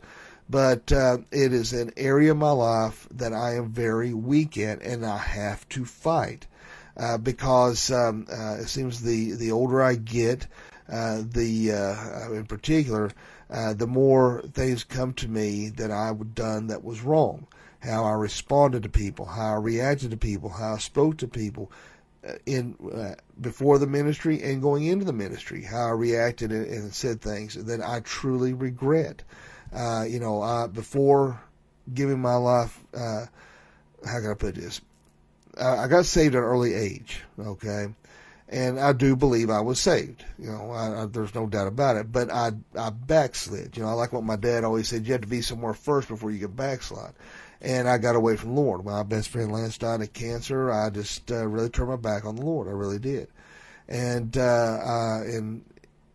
but 0.49 0.91
uh, 0.91 1.19
it 1.31 1.53
is 1.53 1.71
an 1.71 1.93
area 1.95 2.31
of 2.31 2.37
my 2.37 2.51
life 2.51 3.07
that 3.11 3.31
I 3.31 3.55
am 3.55 3.71
very 3.71 4.13
weak 4.13 4.57
in, 4.57 4.81
and 4.81 5.05
I 5.05 5.17
have 5.17 5.67
to 5.69 5.85
fight 5.85 6.47
uh, 6.97 7.17
because 7.17 7.91
um, 7.91 8.27
uh, 8.29 8.57
it 8.59 8.67
seems 8.67 9.01
the 9.01 9.31
the 9.35 9.53
older 9.53 9.81
I 9.81 9.95
get, 9.95 10.47
the 10.87 11.71
uh, 11.71 12.33
in 12.33 12.45
particular, 12.45 13.11
uh, 13.51 13.73
the 13.73 13.87
more 13.87 14.41
things 14.53 14.83
come 14.83 15.13
to 15.13 15.27
me 15.27 15.69
that 15.69 15.91
I 15.91 16.07
have 16.07 16.33
done 16.33 16.67
that 16.67 16.83
was 16.83 17.01
wrong. 17.01 17.47
How 17.79 18.05
I 18.05 18.11
responded 18.11 18.83
to 18.83 18.89
people, 18.89 19.25
how 19.25 19.53
I 19.53 19.57
reacted 19.57 20.11
to 20.11 20.17
people, 20.17 20.49
how 20.49 20.75
I 20.75 20.77
spoke 20.77 21.17
to 21.17 21.27
people 21.27 21.71
in 22.45 22.75
before 23.39 23.79
the 23.79 23.87
ministry 23.87 24.41
and 24.43 24.61
going 24.61 24.85
into 24.85 25.05
the 25.05 25.13
ministry, 25.13 25.63
how 25.63 25.87
I 25.87 25.91
reacted 25.91 26.51
and, 26.51 26.67
and 26.67 26.93
said 26.93 27.21
things 27.21 27.55
that 27.55 27.81
I 27.81 28.01
truly 28.01 28.53
regret. 28.53 29.23
Uh, 29.73 30.05
you 30.07 30.19
know, 30.19 30.41
uh, 30.41 30.67
before 30.67 31.41
giving 31.93 32.19
my 32.19 32.35
life, 32.35 32.77
uh, 32.93 33.25
how 34.05 34.19
can 34.19 34.31
I 34.31 34.35
put 34.35 34.55
this? 34.55 34.81
I, 35.59 35.77
I 35.77 35.87
got 35.87 36.05
saved 36.05 36.35
at 36.35 36.39
an 36.39 36.43
early 36.43 36.73
age, 36.73 37.21
okay? 37.39 37.87
And 38.51 38.79
I 38.79 38.91
do 38.91 39.15
believe 39.15 39.49
I 39.49 39.61
was 39.61 39.79
saved. 39.79 40.25
You 40.37 40.51
know, 40.51 40.71
I, 40.71 41.03
I, 41.03 41.05
there's 41.05 41.33
no 41.33 41.47
doubt 41.47 41.67
about 41.67 41.95
it. 41.95 42.11
But 42.11 42.29
I, 42.29 42.51
I 42.77 42.89
backslid. 42.89 43.77
You 43.77 43.83
know, 43.83 43.89
I 43.89 43.93
like 43.93 44.11
what 44.11 44.25
my 44.25 44.35
dad 44.35 44.65
always 44.65 44.89
said, 44.89 45.07
you 45.07 45.13
have 45.13 45.21
to 45.21 45.27
be 45.27 45.41
somewhere 45.41 45.73
first 45.73 46.09
before 46.09 46.31
you 46.31 46.39
can 46.39 46.55
backslide. 46.55 47.13
And 47.61 47.87
I 47.87 47.97
got 47.97 48.15
away 48.15 48.35
from 48.35 48.55
the 48.55 48.61
Lord. 48.61 48.83
My 48.83 49.03
best 49.03 49.29
friend 49.29 49.53
Lance 49.53 49.77
died 49.77 50.01
of 50.01 50.11
cancer, 50.11 50.69
I 50.71 50.89
just 50.89 51.31
uh, 51.31 51.47
really 51.47 51.69
turned 51.69 51.91
my 51.91 51.95
back 51.95 52.25
on 52.25 52.35
the 52.35 52.45
Lord. 52.45 52.67
I 52.67 52.71
really 52.71 52.99
did. 52.99 53.29
And, 53.87 54.35
uh, 54.37 54.41
uh, 54.41 55.21
and 55.23 55.63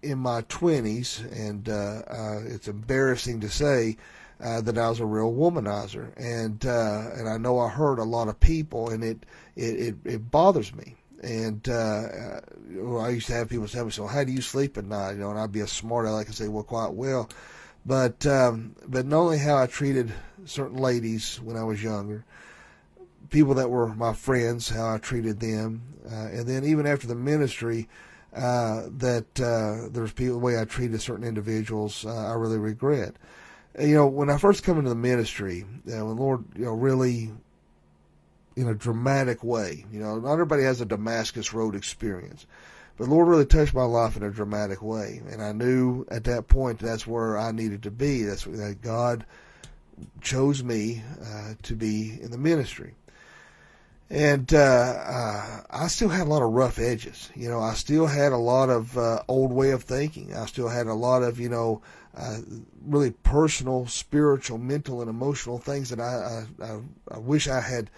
in 0.02 0.19
my 0.19 0.43
20s, 0.43 1.25
and 1.33 1.69
uh, 1.69 2.02
uh, 2.09 2.40
it's 2.47 2.69
embarrassing 2.69 3.40
to 3.40 3.49
say 3.49 3.97
uh, 4.43 4.61
that 4.61 4.78
I 4.78 4.88
was 4.88 5.00
a 5.00 5.07
real 5.07 5.33
womanizer, 5.33 6.12
and 6.16 6.64
uh, 6.64 7.11
and 7.14 7.28
I 7.28 7.38
know 7.38 7.59
I 7.59 7.69
hurt 7.69 7.99
a 7.99 8.05
lot 8.05 8.28
of 8.28 8.38
people, 8.38 8.90
and 8.90 9.02
it 9.02 9.25
it 9.57 9.81
it, 9.81 9.95
it 10.05 10.31
bothers 10.31 10.75
me. 10.75 10.95
And 11.26 11.68
uh, 11.68 11.73
uh, 11.73 12.97
I 12.99 13.09
used 13.09 13.26
to 13.26 13.33
have 13.33 13.49
people 13.49 13.66
say, 13.66 13.83
me, 13.83 13.90
"So 13.90 14.06
how 14.06 14.23
do 14.23 14.30
you 14.30 14.40
sleep 14.40 14.78
at 14.78 14.85
night?" 14.85 15.12
You 15.12 15.18
know, 15.18 15.30
and 15.30 15.40
I'd 15.40 15.50
be 15.50 15.61
a 15.61 15.66
smart 15.66 16.06
aleck 16.06 16.28
and 16.28 16.37
say, 16.37 16.47
"Well, 16.47 16.62
quite 16.62 16.92
well." 16.92 17.28
But 17.85 18.25
um, 18.26 18.76
but 18.87 19.06
not 19.06 19.18
only 19.18 19.38
how 19.38 19.56
I 19.56 19.66
treated 19.66 20.12
certain 20.45 20.76
ladies 20.78 21.40
when 21.42 21.56
I 21.56 21.64
was 21.64 21.83
younger, 21.83 22.25
people 23.30 23.54
that 23.54 23.71
were 23.71 23.88
my 23.88 24.12
friends, 24.12 24.68
how 24.68 24.95
I 24.95 24.99
treated 24.99 25.40
them, 25.40 25.83
uh, 26.09 26.28
and 26.28 26.47
then 26.47 26.64
even 26.64 26.87
after 26.87 27.09
the 27.09 27.16
ministry, 27.16 27.88
uh, 28.33 28.83
that 28.99 29.40
uh, 29.40 29.88
there's 29.90 30.12
people 30.12 30.35
the 30.35 30.45
way 30.45 30.61
I 30.61 30.64
treated 30.64 31.02
certain 31.02 31.26
individuals 31.26 32.06
uh, 32.06 32.14
I 32.14 32.35
really 32.35 32.59
regret. 32.59 33.16
You 33.80 33.97
know, 33.97 34.06
when 34.06 34.30
I 34.30 34.38
first 34.38 34.62
come 34.62 34.78
into 34.78 34.90
the 34.90 34.95
ministry, 34.95 35.64
uh, 35.88 36.06
when 36.06 36.16
Lord, 36.18 36.45
you 36.54 36.66
know, 36.66 36.73
really 36.73 37.33
in 38.57 38.69
a 38.69 38.75
dramatic 38.75 39.45
way, 39.45 39.85
you 39.93 40.01
know, 40.01 40.19
not 40.19 40.33
everybody 40.33 40.63
has 40.63 40.81
a 40.81 40.87
Damascus 40.87 41.53
Road 41.53 41.75
experience, 41.77 42.47
but 42.97 43.09
Lord 43.09 43.29
really 43.29 43.47
touched 43.47 43.75
my 43.75 43.85
life 43.85 44.17
in 44.17 44.23
a 44.23 44.31
dramatic 44.31 44.83
way, 44.83 45.23
and 45.31 45.43
I 45.43 45.53
knew 45.53 46.07
at 46.11 46.25
that 46.25 46.49
point 46.49 46.79
that's 46.79 47.07
where 47.07 47.39
I 47.39 47.53
needed 47.53 47.83
to 47.85 47.91
be. 47.91 48.23
That's 48.23 48.45
that 48.45 48.81
God 48.81 49.27
chose 50.21 50.63
me 50.63 51.03
uh, 51.23 51.55
to 51.63 51.75
be 51.75 52.19
in 52.21 52.31
the 52.31 52.39
ministry 52.39 52.95
and 54.09 54.53
uh, 54.55 54.59
uh, 54.59 55.61
I 55.71 55.89
still 55.89 56.09
had 56.09 56.27
a 56.27 56.31
lot 56.31 56.43
of 56.43 56.53
rough 56.53 56.79
edges. 56.79 57.31
You 57.35 57.49
know, 57.49 57.61
I 57.61 57.75
still 57.75 58.07
had 58.07 58.33
a 58.33 58.37
lot 58.37 58.71
of 58.71 58.97
uh, 58.97 59.23
old 59.27 59.53
way 59.53 59.71
of 59.71 59.83
thinking. 59.83 60.35
I 60.35 60.47
still 60.47 60.69
had 60.69 60.87
a 60.87 60.95
lot 60.95 61.23
of 61.23 61.41
you 61.41 61.49
know 61.49 61.83
uh, 62.17 62.39
really 62.85 63.11
personal, 63.11 63.87
spiritual, 63.89 64.59
mental, 64.59 65.01
and 65.01 65.11
emotional 65.11 65.59
things 65.59 65.91
that 65.91 66.01
I 66.01 66.47
I, 66.63 66.81
I 67.11 67.19
wish 67.19 67.49
I 67.49 67.61
had 67.61 67.91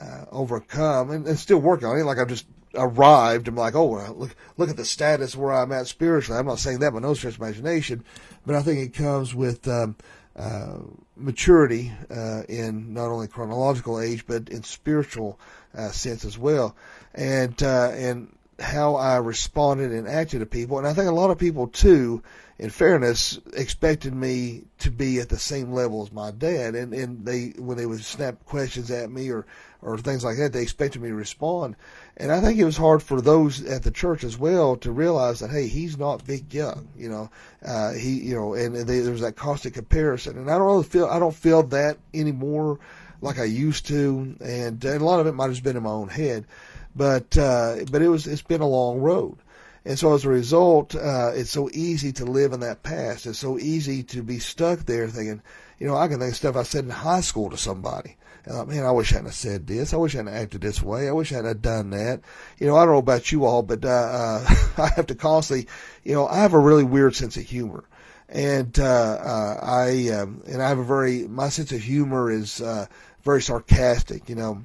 uh, 0.00 0.24
overcome, 0.30 1.10
and, 1.10 1.26
and 1.26 1.38
still 1.38 1.58
working 1.58 1.86
on 1.86 1.98
it. 1.98 2.04
Like 2.04 2.18
I've 2.18 2.28
just 2.28 2.46
arrived. 2.74 3.48
I'm 3.48 3.56
like, 3.56 3.74
oh, 3.74 4.12
look 4.16 4.34
look 4.56 4.70
at 4.70 4.76
the 4.76 4.84
status 4.84 5.36
where 5.36 5.52
I'm 5.52 5.72
at 5.72 5.86
spiritually. 5.86 6.38
I'm 6.38 6.46
not 6.46 6.58
saying 6.58 6.80
that 6.80 6.92
by 6.92 7.00
no 7.00 7.14
stretch 7.14 7.34
of 7.34 7.40
imagination, 7.40 8.04
but 8.46 8.54
I 8.54 8.62
think 8.62 8.80
it 8.80 8.94
comes 8.94 9.34
with. 9.34 9.66
Um, 9.68 9.96
uh, 10.34 10.78
maturity 11.14 11.92
uh, 12.10 12.42
in 12.48 12.94
not 12.94 13.10
only 13.10 13.28
chronological 13.28 14.00
age 14.00 14.26
but 14.26 14.48
in 14.48 14.62
spiritual 14.62 15.38
uh, 15.76 15.90
sense 15.90 16.24
as 16.24 16.38
well, 16.38 16.74
and 17.14 17.62
uh, 17.62 17.90
and 17.90 18.34
how 18.62 18.96
I 18.96 19.16
responded 19.16 19.92
and 19.92 20.08
acted 20.08 20.40
to 20.40 20.46
people, 20.46 20.78
and 20.78 20.86
I 20.86 20.94
think 20.94 21.08
a 21.08 21.14
lot 21.14 21.30
of 21.30 21.38
people 21.38 21.66
too, 21.66 22.22
in 22.58 22.70
fairness, 22.70 23.38
expected 23.54 24.14
me 24.14 24.64
to 24.78 24.90
be 24.90 25.20
at 25.20 25.28
the 25.28 25.38
same 25.38 25.72
level 25.72 26.02
as 26.02 26.12
my 26.12 26.30
dad, 26.30 26.74
and 26.74 26.94
and 26.94 27.24
they 27.24 27.54
when 27.58 27.76
they 27.76 27.86
would 27.86 28.04
snap 28.04 28.44
questions 28.46 28.90
at 28.90 29.10
me 29.10 29.30
or 29.30 29.46
or 29.82 29.98
things 29.98 30.24
like 30.24 30.36
that, 30.38 30.52
they 30.52 30.62
expected 30.62 31.02
me 31.02 31.08
to 31.08 31.14
respond. 31.14 31.74
And 32.16 32.30
I 32.30 32.40
think 32.40 32.58
it 32.58 32.64
was 32.64 32.76
hard 32.76 33.02
for 33.02 33.20
those 33.20 33.64
at 33.64 33.82
the 33.82 33.90
church 33.90 34.22
as 34.22 34.38
well 34.38 34.76
to 34.76 34.92
realize 34.92 35.40
that, 35.40 35.50
hey, 35.50 35.66
he's 35.66 35.98
not 35.98 36.22
Vic 36.22 36.54
Young, 36.54 36.88
you 36.96 37.08
know, 37.08 37.30
uh, 37.66 37.92
he, 37.92 38.20
you 38.20 38.34
know, 38.34 38.54
and, 38.54 38.76
they, 38.76 39.00
there's 39.00 39.22
that 39.22 39.34
caustic 39.34 39.74
comparison. 39.74 40.38
And 40.38 40.48
I 40.48 40.56
don't 40.56 40.66
really 40.66 40.84
feel, 40.84 41.06
I 41.06 41.18
don't 41.18 41.34
feel 41.34 41.64
that 41.64 41.98
anymore 42.14 42.78
like 43.20 43.38
I 43.38 43.44
used 43.44 43.86
to. 43.86 44.36
And, 44.40 44.84
and 44.84 45.02
a 45.02 45.04
lot 45.04 45.20
of 45.20 45.26
it 45.26 45.32
might 45.32 45.46
have 45.46 45.52
just 45.52 45.64
been 45.64 45.76
in 45.76 45.82
my 45.82 45.90
own 45.90 46.08
head, 46.08 46.46
but, 46.94 47.36
uh, 47.36 47.76
but 47.90 48.02
it 48.02 48.08
was, 48.08 48.26
it's 48.26 48.42
been 48.42 48.60
a 48.60 48.68
long 48.68 48.98
road. 49.00 49.38
And 49.84 49.98
so 49.98 50.14
as 50.14 50.24
a 50.24 50.28
result, 50.28 50.94
uh, 50.94 51.32
it's 51.34 51.50
so 51.50 51.68
easy 51.72 52.12
to 52.12 52.24
live 52.24 52.52
in 52.52 52.60
that 52.60 52.82
past. 52.82 53.26
It's 53.26 53.38
so 53.38 53.58
easy 53.58 54.04
to 54.04 54.22
be 54.22 54.38
stuck 54.38 54.80
there 54.80 55.08
thinking, 55.08 55.42
you 55.78 55.86
know, 55.88 55.96
I 55.96 56.06
can 56.06 56.20
think 56.20 56.30
of 56.30 56.36
stuff 56.36 56.56
I 56.56 56.62
said 56.62 56.84
in 56.84 56.90
high 56.90 57.20
school 57.20 57.50
to 57.50 57.56
somebody. 57.56 58.16
And 58.44 58.56
like, 58.56 58.68
man, 58.68 58.84
I 58.84 58.92
wish 58.92 59.12
I 59.12 59.16
hadn't 59.16 59.32
said 59.32 59.66
this. 59.66 59.92
I 59.92 59.96
wish 59.96 60.14
I 60.14 60.18
hadn't 60.18 60.34
acted 60.34 60.60
this 60.60 60.82
way. 60.82 61.08
I 61.08 61.12
wish 61.12 61.32
I 61.32 61.36
hadn't 61.36 61.62
done 61.62 61.90
that. 61.90 62.20
You 62.58 62.68
know, 62.68 62.76
I 62.76 62.84
don't 62.84 62.94
know 62.94 62.98
about 62.98 63.32
you 63.32 63.44
all, 63.44 63.62
but, 63.62 63.84
uh, 63.84 63.88
uh, 63.88 64.54
I 64.78 64.88
have 64.94 65.06
to 65.08 65.16
constantly, 65.16 65.68
you 66.04 66.14
know, 66.14 66.28
I 66.28 66.36
have 66.36 66.54
a 66.54 66.58
really 66.58 66.84
weird 66.84 67.16
sense 67.16 67.36
of 67.36 67.42
humor. 67.42 67.84
And, 68.28 68.78
uh, 68.78 68.84
uh, 68.84 69.58
I, 69.62 70.08
um, 70.10 70.42
and 70.46 70.62
I 70.62 70.68
have 70.68 70.78
a 70.78 70.84
very, 70.84 71.26
my 71.26 71.48
sense 71.48 71.72
of 71.72 71.82
humor 71.82 72.30
is, 72.30 72.60
uh, 72.60 72.86
very 73.22 73.42
sarcastic, 73.42 74.28
you 74.28 74.34
know, 74.34 74.62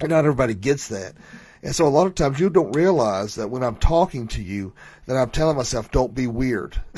and 0.00 0.10
not 0.10 0.24
everybody 0.24 0.54
gets 0.54 0.88
that. 0.88 1.14
And 1.62 1.74
so 1.74 1.86
a 1.86 1.88
lot 1.88 2.06
of 2.06 2.14
times 2.14 2.40
you 2.40 2.48
don't 2.48 2.72
realize 2.72 3.34
that 3.34 3.48
when 3.48 3.62
I'm 3.62 3.76
talking 3.76 4.28
to 4.28 4.42
you, 4.42 4.72
that 5.06 5.16
I'm 5.16 5.30
telling 5.30 5.56
myself, 5.56 5.90
don't 5.90 6.14
be 6.14 6.26
weird. 6.26 6.80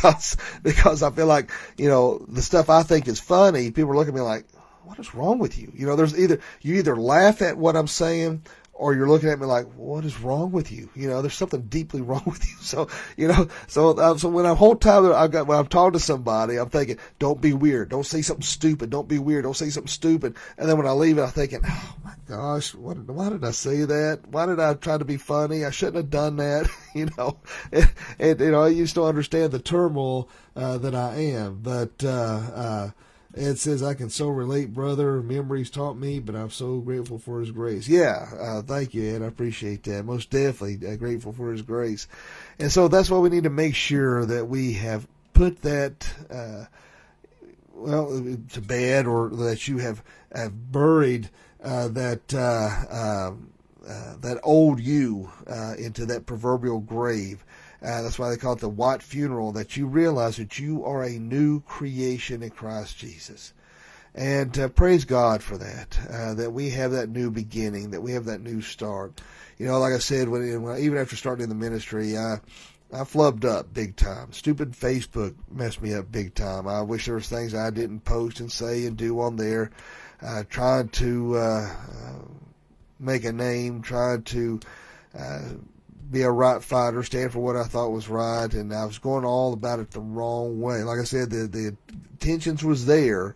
because 0.00 0.36
because 0.62 1.02
I 1.02 1.10
feel 1.10 1.26
like 1.26 1.50
you 1.76 1.88
know 1.88 2.24
the 2.28 2.42
stuff 2.42 2.70
I 2.70 2.82
think 2.82 3.06
is 3.06 3.20
funny. 3.20 3.70
People 3.70 3.94
look 3.94 4.08
at 4.08 4.14
me 4.14 4.20
like, 4.20 4.46
"What 4.84 4.98
is 4.98 5.14
wrong 5.14 5.38
with 5.38 5.58
you?" 5.58 5.72
You 5.74 5.86
know, 5.86 5.96
there's 5.96 6.18
either 6.18 6.40
you 6.62 6.76
either 6.76 6.96
laugh 6.96 7.42
at 7.42 7.56
what 7.56 7.76
I'm 7.76 7.86
saying 7.86 8.42
or 8.80 8.94
you're 8.94 9.10
looking 9.10 9.28
at 9.28 9.38
me 9.38 9.44
like, 9.44 9.66
what 9.74 10.06
is 10.06 10.18
wrong 10.20 10.52
with 10.52 10.72
you? 10.72 10.88
You 10.94 11.06
know, 11.06 11.20
there's 11.20 11.34
something 11.34 11.60
deeply 11.64 12.00
wrong 12.00 12.22
with 12.24 12.42
you. 12.48 12.56
So, 12.62 12.88
you 13.14 13.28
know, 13.28 13.48
so, 13.66 13.90
uh, 13.90 14.16
so 14.16 14.30
when 14.30 14.46
I'm 14.46 14.56
whole 14.56 14.74
time 14.74 15.12
I've 15.12 15.30
got, 15.30 15.46
when 15.46 15.58
I'm 15.58 15.66
talking 15.66 15.92
to 15.92 16.00
somebody, 16.00 16.56
I'm 16.56 16.70
thinking, 16.70 16.96
don't 17.18 17.42
be 17.42 17.52
weird. 17.52 17.90
Don't 17.90 18.06
say 18.06 18.22
something 18.22 18.42
stupid. 18.42 18.88
Don't 18.88 19.06
be 19.06 19.18
weird. 19.18 19.44
Don't 19.44 19.56
say 19.56 19.68
something 19.68 19.88
stupid. 19.88 20.34
And 20.56 20.66
then 20.66 20.78
when 20.78 20.86
I 20.86 20.92
leave 20.92 21.18
it, 21.18 21.22
I'm 21.22 21.28
thinking, 21.28 21.60
oh 21.62 21.96
my 22.02 22.14
gosh, 22.26 22.74
what, 22.74 22.96
why 22.96 23.28
did 23.28 23.44
I 23.44 23.50
say 23.50 23.84
that? 23.84 24.26
Why 24.28 24.46
did 24.46 24.58
I 24.58 24.72
try 24.72 24.96
to 24.96 25.04
be 25.04 25.18
funny? 25.18 25.66
I 25.66 25.70
shouldn't 25.70 25.96
have 25.96 26.10
done 26.10 26.36
that. 26.36 26.70
you 26.94 27.10
know, 27.18 27.36
and, 27.70 27.92
and, 28.18 28.40
you 28.40 28.50
know, 28.50 28.62
I 28.62 28.68
used 28.68 28.94
to 28.94 29.04
understand 29.04 29.52
the 29.52 29.58
turmoil, 29.58 30.30
uh, 30.56 30.78
that 30.78 30.94
I 30.94 31.16
am, 31.16 31.60
but, 31.62 32.02
uh, 32.02 32.08
uh, 32.08 32.90
Ed 33.36 33.58
says, 33.58 33.82
I 33.82 33.94
can 33.94 34.10
so 34.10 34.28
relate, 34.28 34.74
brother. 34.74 35.22
Memories 35.22 35.70
taught 35.70 35.96
me, 35.96 36.18
but 36.18 36.34
I'm 36.34 36.50
so 36.50 36.78
grateful 36.78 37.18
for 37.18 37.38
his 37.38 37.52
grace. 37.52 37.88
Yeah, 37.88 38.26
uh, 38.38 38.62
thank 38.62 38.92
you, 38.92 39.14
Ed. 39.14 39.22
I 39.22 39.26
appreciate 39.26 39.84
that. 39.84 40.04
Most 40.04 40.30
definitely 40.30 40.86
uh, 40.86 40.96
grateful 40.96 41.32
for 41.32 41.52
his 41.52 41.62
grace. 41.62 42.08
And 42.58 42.72
so 42.72 42.88
that's 42.88 43.08
why 43.08 43.18
we 43.18 43.28
need 43.28 43.44
to 43.44 43.50
make 43.50 43.76
sure 43.76 44.26
that 44.26 44.46
we 44.48 44.72
have 44.74 45.06
put 45.32 45.62
that, 45.62 46.12
uh, 46.28 46.64
well, 47.72 48.08
to 48.52 48.60
bed 48.60 49.06
or 49.06 49.30
that 49.30 49.68
you 49.68 49.78
have, 49.78 50.02
have 50.34 50.72
buried 50.72 51.30
uh, 51.62 51.88
that, 51.88 52.34
uh, 52.34 53.28
um, 53.28 53.52
uh, 53.88 54.16
that 54.16 54.40
old 54.42 54.80
you 54.80 55.30
into 55.78 56.04
that 56.06 56.26
proverbial 56.26 56.80
grave 56.80 57.44
uh, 57.82 58.02
that's 58.02 58.18
why 58.18 58.28
they 58.28 58.36
call 58.36 58.52
it 58.52 58.60
the 58.60 58.68
white 58.68 59.02
funeral, 59.02 59.52
that 59.52 59.76
you 59.76 59.86
realize 59.86 60.36
that 60.36 60.58
you 60.58 60.84
are 60.84 61.02
a 61.02 61.18
new 61.18 61.60
creation 61.60 62.42
in 62.42 62.50
Christ 62.50 62.98
Jesus. 62.98 63.52
And 64.14 64.58
uh, 64.58 64.68
praise 64.68 65.04
God 65.04 65.42
for 65.42 65.56
that, 65.58 65.98
uh, 66.10 66.34
that 66.34 66.52
we 66.52 66.70
have 66.70 66.92
that 66.92 67.08
new 67.08 67.30
beginning, 67.30 67.92
that 67.92 68.02
we 68.02 68.12
have 68.12 68.24
that 68.24 68.40
new 68.40 68.60
start. 68.60 69.20
You 69.56 69.66
know, 69.66 69.78
like 69.78 69.92
I 69.92 69.98
said, 69.98 70.28
when, 70.28 70.62
when 70.62 70.78
even 70.78 70.98
after 70.98 71.16
starting 71.16 71.48
the 71.48 71.54
ministry, 71.54 72.18
I, 72.18 72.40
I 72.92 73.04
flubbed 73.04 73.44
up 73.44 73.72
big 73.72 73.94
time. 73.94 74.32
Stupid 74.32 74.72
Facebook 74.72 75.34
messed 75.50 75.80
me 75.80 75.94
up 75.94 76.10
big 76.10 76.34
time. 76.34 76.66
I 76.66 76.82
wish 76.82 77.06
there 77.06 77.14
was 77.14 77.28
things 77.28 77.54
I 77.54 77.70
didn't 77.70 78.00
post 78.00 78.40
and 78.40 78.50
say 78.50 78.84
and 78.86 78.96
do 78.96 79.20
on 79.20 79.36
there. 79.36 79.70
Uh, 80.20 80.42
trying 80.50 80.88
to 80.88 81.36
uh, 81.36 81.70
uh, 81.70 82.24
make 82.98 83.24
a 83.24 83.32
name, 83.32 83.80
trying 83.80 84.22
to 84.24 84.60
uh, 85.18 85.40
be 86.10 86.22
a 86.22 86.30
right 86.30 86.62
fighter, 86.62 87.02
stand 87.02 87.32
for 87.32 87.40
what 87.40 87.56
I 87.56 87.64
thought 87.64 87.90
was 87.90 88.08
right, 88.08 88.52
and 88.52 88.72
I 88.72 88.84
was 88.84 88.98
going 88.98 89.24
all 89.24 89.52
about 89.52 89.78
it 89.78 89.90
the 89.90 90.00
wrong 90.00 90.60
way. 90.60 90.82
Like 90.82 90.98
I 90.98 91.04
said, 91.04 91.30
the 91.30 91.46
the 91.46 91.76
intentions 92.12 92.64
was 92.64 92.86
there, 92.86 93.34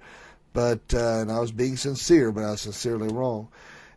but 0.53 0.81
uh, 0.93 1.19
and 1.19 1.31
I 1.31 1.39
was 1.39 1.53
being 1.53 1.77
sincere, 1.77 2.33
but 2.33 2.45
I 2.45 2.53
was 2.53 2.63
sincerely 2.63 3.09
wrong. 3.09 3.49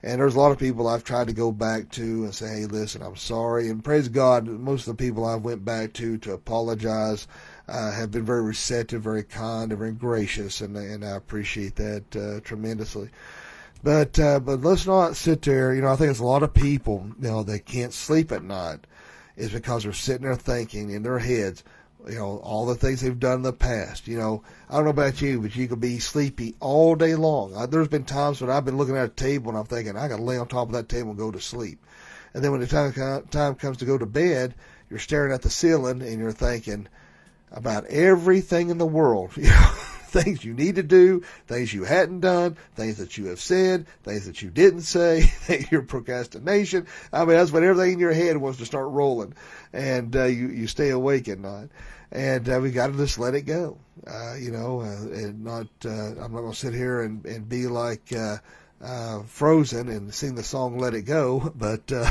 And 0.03 0.21
there's 0.21 0.35
a 0.35 0.39
lot 0.39 0.51
of 0.51 0.59
people 0.59 0.87
I've 0.87 1.03
tried 1.03 1.27
to 1.27 1.33
go 1.33 1.51
back 1.51 1.89
to 1.91 2.23
and 2.23 2.33
say, 2.33 2.59
hey, 2.59 2.65
listen, 2.65 3.01
I'm 3.01 3.15
sorry. 3.15 3.69
And 3.69 3.83
praise 3.83 4.09
God, 4.09 4.45
most 4.47 4.87
of 4.87 4.95
the 4.95 5.03
people 5.03 5.25
I've 5.25 5.41
went 5.41 5.65
back 5.65 5.93
to 5.93 6.19
to 6.19 6.33
apologize 6.33 7.27
uh, 7.67 7.91
have 7.91 8.11
been 8.11 8.23
very 8.23 8.43
receptive, 8.43 9.01
very 9.01 9.23
kind, 9.23 9.71
and 9.71 9.79
very 9.79 9.91
gracious, 9.91 10.61
and 10.61 10.77
and 10.77 11.03
I 11.03 11.15
appreciate 11.15 11.75
that 11.77 12.15
uh, 12.15 12.39
tremendously. 12.41 13.09
But 13.83 14.19
uh, 14.19 14.39
but 14.39 14.61
let's 14.61 14.87
not 14.87 15.15
sit 15.15 15.43
there. 15.43 15.73
You 15.73 15.81
know, 15.81 15.91
I 15.91 15.95
think 15.95 16.11
it's 16.11 16.19
a 16.19 16.25
lot 16.25 16.43
of 16.43 16.53
people. 16.53 17.09
You 17.21 17.29
know, 17.29 17.43
they 17.43 17.59
can't 17.59 17.93
sleep 17.93 18.31
at 18.31 18.43
night 18.43 18.85
is 19.37 19.51
because 19.51 19.83
they're 19.83 19.93
sitting 19.93 20.23
there 20.23 20.35
thinking 20.35 20.89
in 20.89 21.03
their 21.03 21.19
heads, 21.19 21.63
you 22.07 22.15
know, 22.15 22.37
all 22.37 22.65
the 22.65 22.75
things 22.75 23.01
they've 23.01 23.19
done 23.19 23.35
in 23.35 23.41
the 23.43 23.53
past. 23.53 24.07
You 24.07 24.17
know, 24.17 24.43
I 24.69 24.75
don't 24.75 24.85
know 24.85 24.89
about 24.89 25.21
you, 25.21 25.39
but 25.39 25.55
you 25.55 25.67
could 25.67 25.79
be 25.79 25.99
sleepy 25.99 26.55
all 26.59 26.95
day 26.95 27.15
long. 27.15 27.55
I, 27.55 27.67
there's 27.67 27.87
been 27.87 28.03
times 28.03 28.41
when 28.41 28.49
I've 28.49 28.65
been 28.65 28.77
looking 28.77 28.97
at 28.97 29.05
a 29.05 29.09
table 29.09 29.49
and 29.49 29.57
I'm 29.57 29.65
thinking, 29.65 29.95
I 29.95 30.07
got 30.07 30.17
to 30.17 30.23
lay 30.23 30.37
on 30.37 30.47
top 30.47 30.69
of 30.69 30.73
that 30.73 30.89
table 30.89 31.11
and 31.11 31.19
go 31.19 31.31
to 31.31 31.39
sleep. 31.39 31.79
And 32.33 32.43
then 32.43 32.51
when 32.51 32.61
the 32.61 32.67
time 32.67 32.93
time 33.27 33.55
comes 33.55 33.77
to 33.77 33.85
go 33.85 33.97
to 33.97 34.05
bed, 34.05 34.55
you're 34.89 34.99
staring 34.99 35.31
at 35.31 35.43
the 35.43 35.49
ceiling 35.49 36.01
and 36.01 36.19
you're 36.19 36.31
thinking 36.31 36.87
about 37.51 37.85
everything 37.85 38.69
in 38.69 38.77
the 38.77 38.85
world. 38.85 39.31
You 39.37 39.49
know, 39.49 39.71
things 40.11 40.43
you 40.43 40.53
need 40.53 40.75
to 40.75 40.83
do, 40.83 41.21
things 41.47 41.73
you 41.73 41.83
hadn't 41.83 42.21
done, 42.21 42.57
things 42.75 42.97
that 42.97 43.17
you 43.17 43.25
have 43.25 43.41
said, 43.41 43.85
things 44.03 44.25
that 44.25 44.41
you 44.41 44.49
didn't 44.49 44.81
say, 44.81 45.31
your 45.71 45.81
procrastination. 45.81 46.87
I 47.11 47.19
mean, 47.19 47.37
that's 47.37 47.51
when 47.51 47.63
everything 47.63 47.93
in 47.93 47.99
your 47.99 48.13
head 48.13 48.37
wants 48.37 48.59
to 48.59 48.65
start 48.65 48.87
rolling, 48.87 49.33
and 49.73 50.15
uh, 50.15 50.25
you 50.25 50.47
you 50.47 50.67
stay 50.67 50.89
awake 50.89 51.27
at 51.27 51.39
night. 51.39 51.69
And 52.09 52.47
uh, 52.47 52.59
we 52.61 52.71
got 52.71 52.87
to 52.87 52.93
just 52.93 53.19
let 53.19 53.35
it 53.35 53.41
go, 53.41 53.77
uh, 54.07 54.35
you 54.35 54.51
know, 54.51 54.79
uh, 54.79 54.85
and 54.85 55.43
not. 55.43 55.67
Uh, 55.83 55.89
I'm 55.89 56.31
not 56.31 56.39
going 56.39 56.53
to 56.53 56.57
sit 56.57 56.73
here 56.73 57.01
and 57.01 57.25
and 57.25 57.49
be 57.49 57.67
like 57.67 58.13
uh, 58.13 58.37
uh, 58.81 59.23
Frozen 59.23 59.89
and 59.89 60.13
sing 60.13 60.35
the 60.35 60.43
song 60.43 60.79
"Let 60.79 60.93
It 60.93 61.03
Go," 61.03 61.51
but. 61.55 61.91
Uh, 61.91 62.09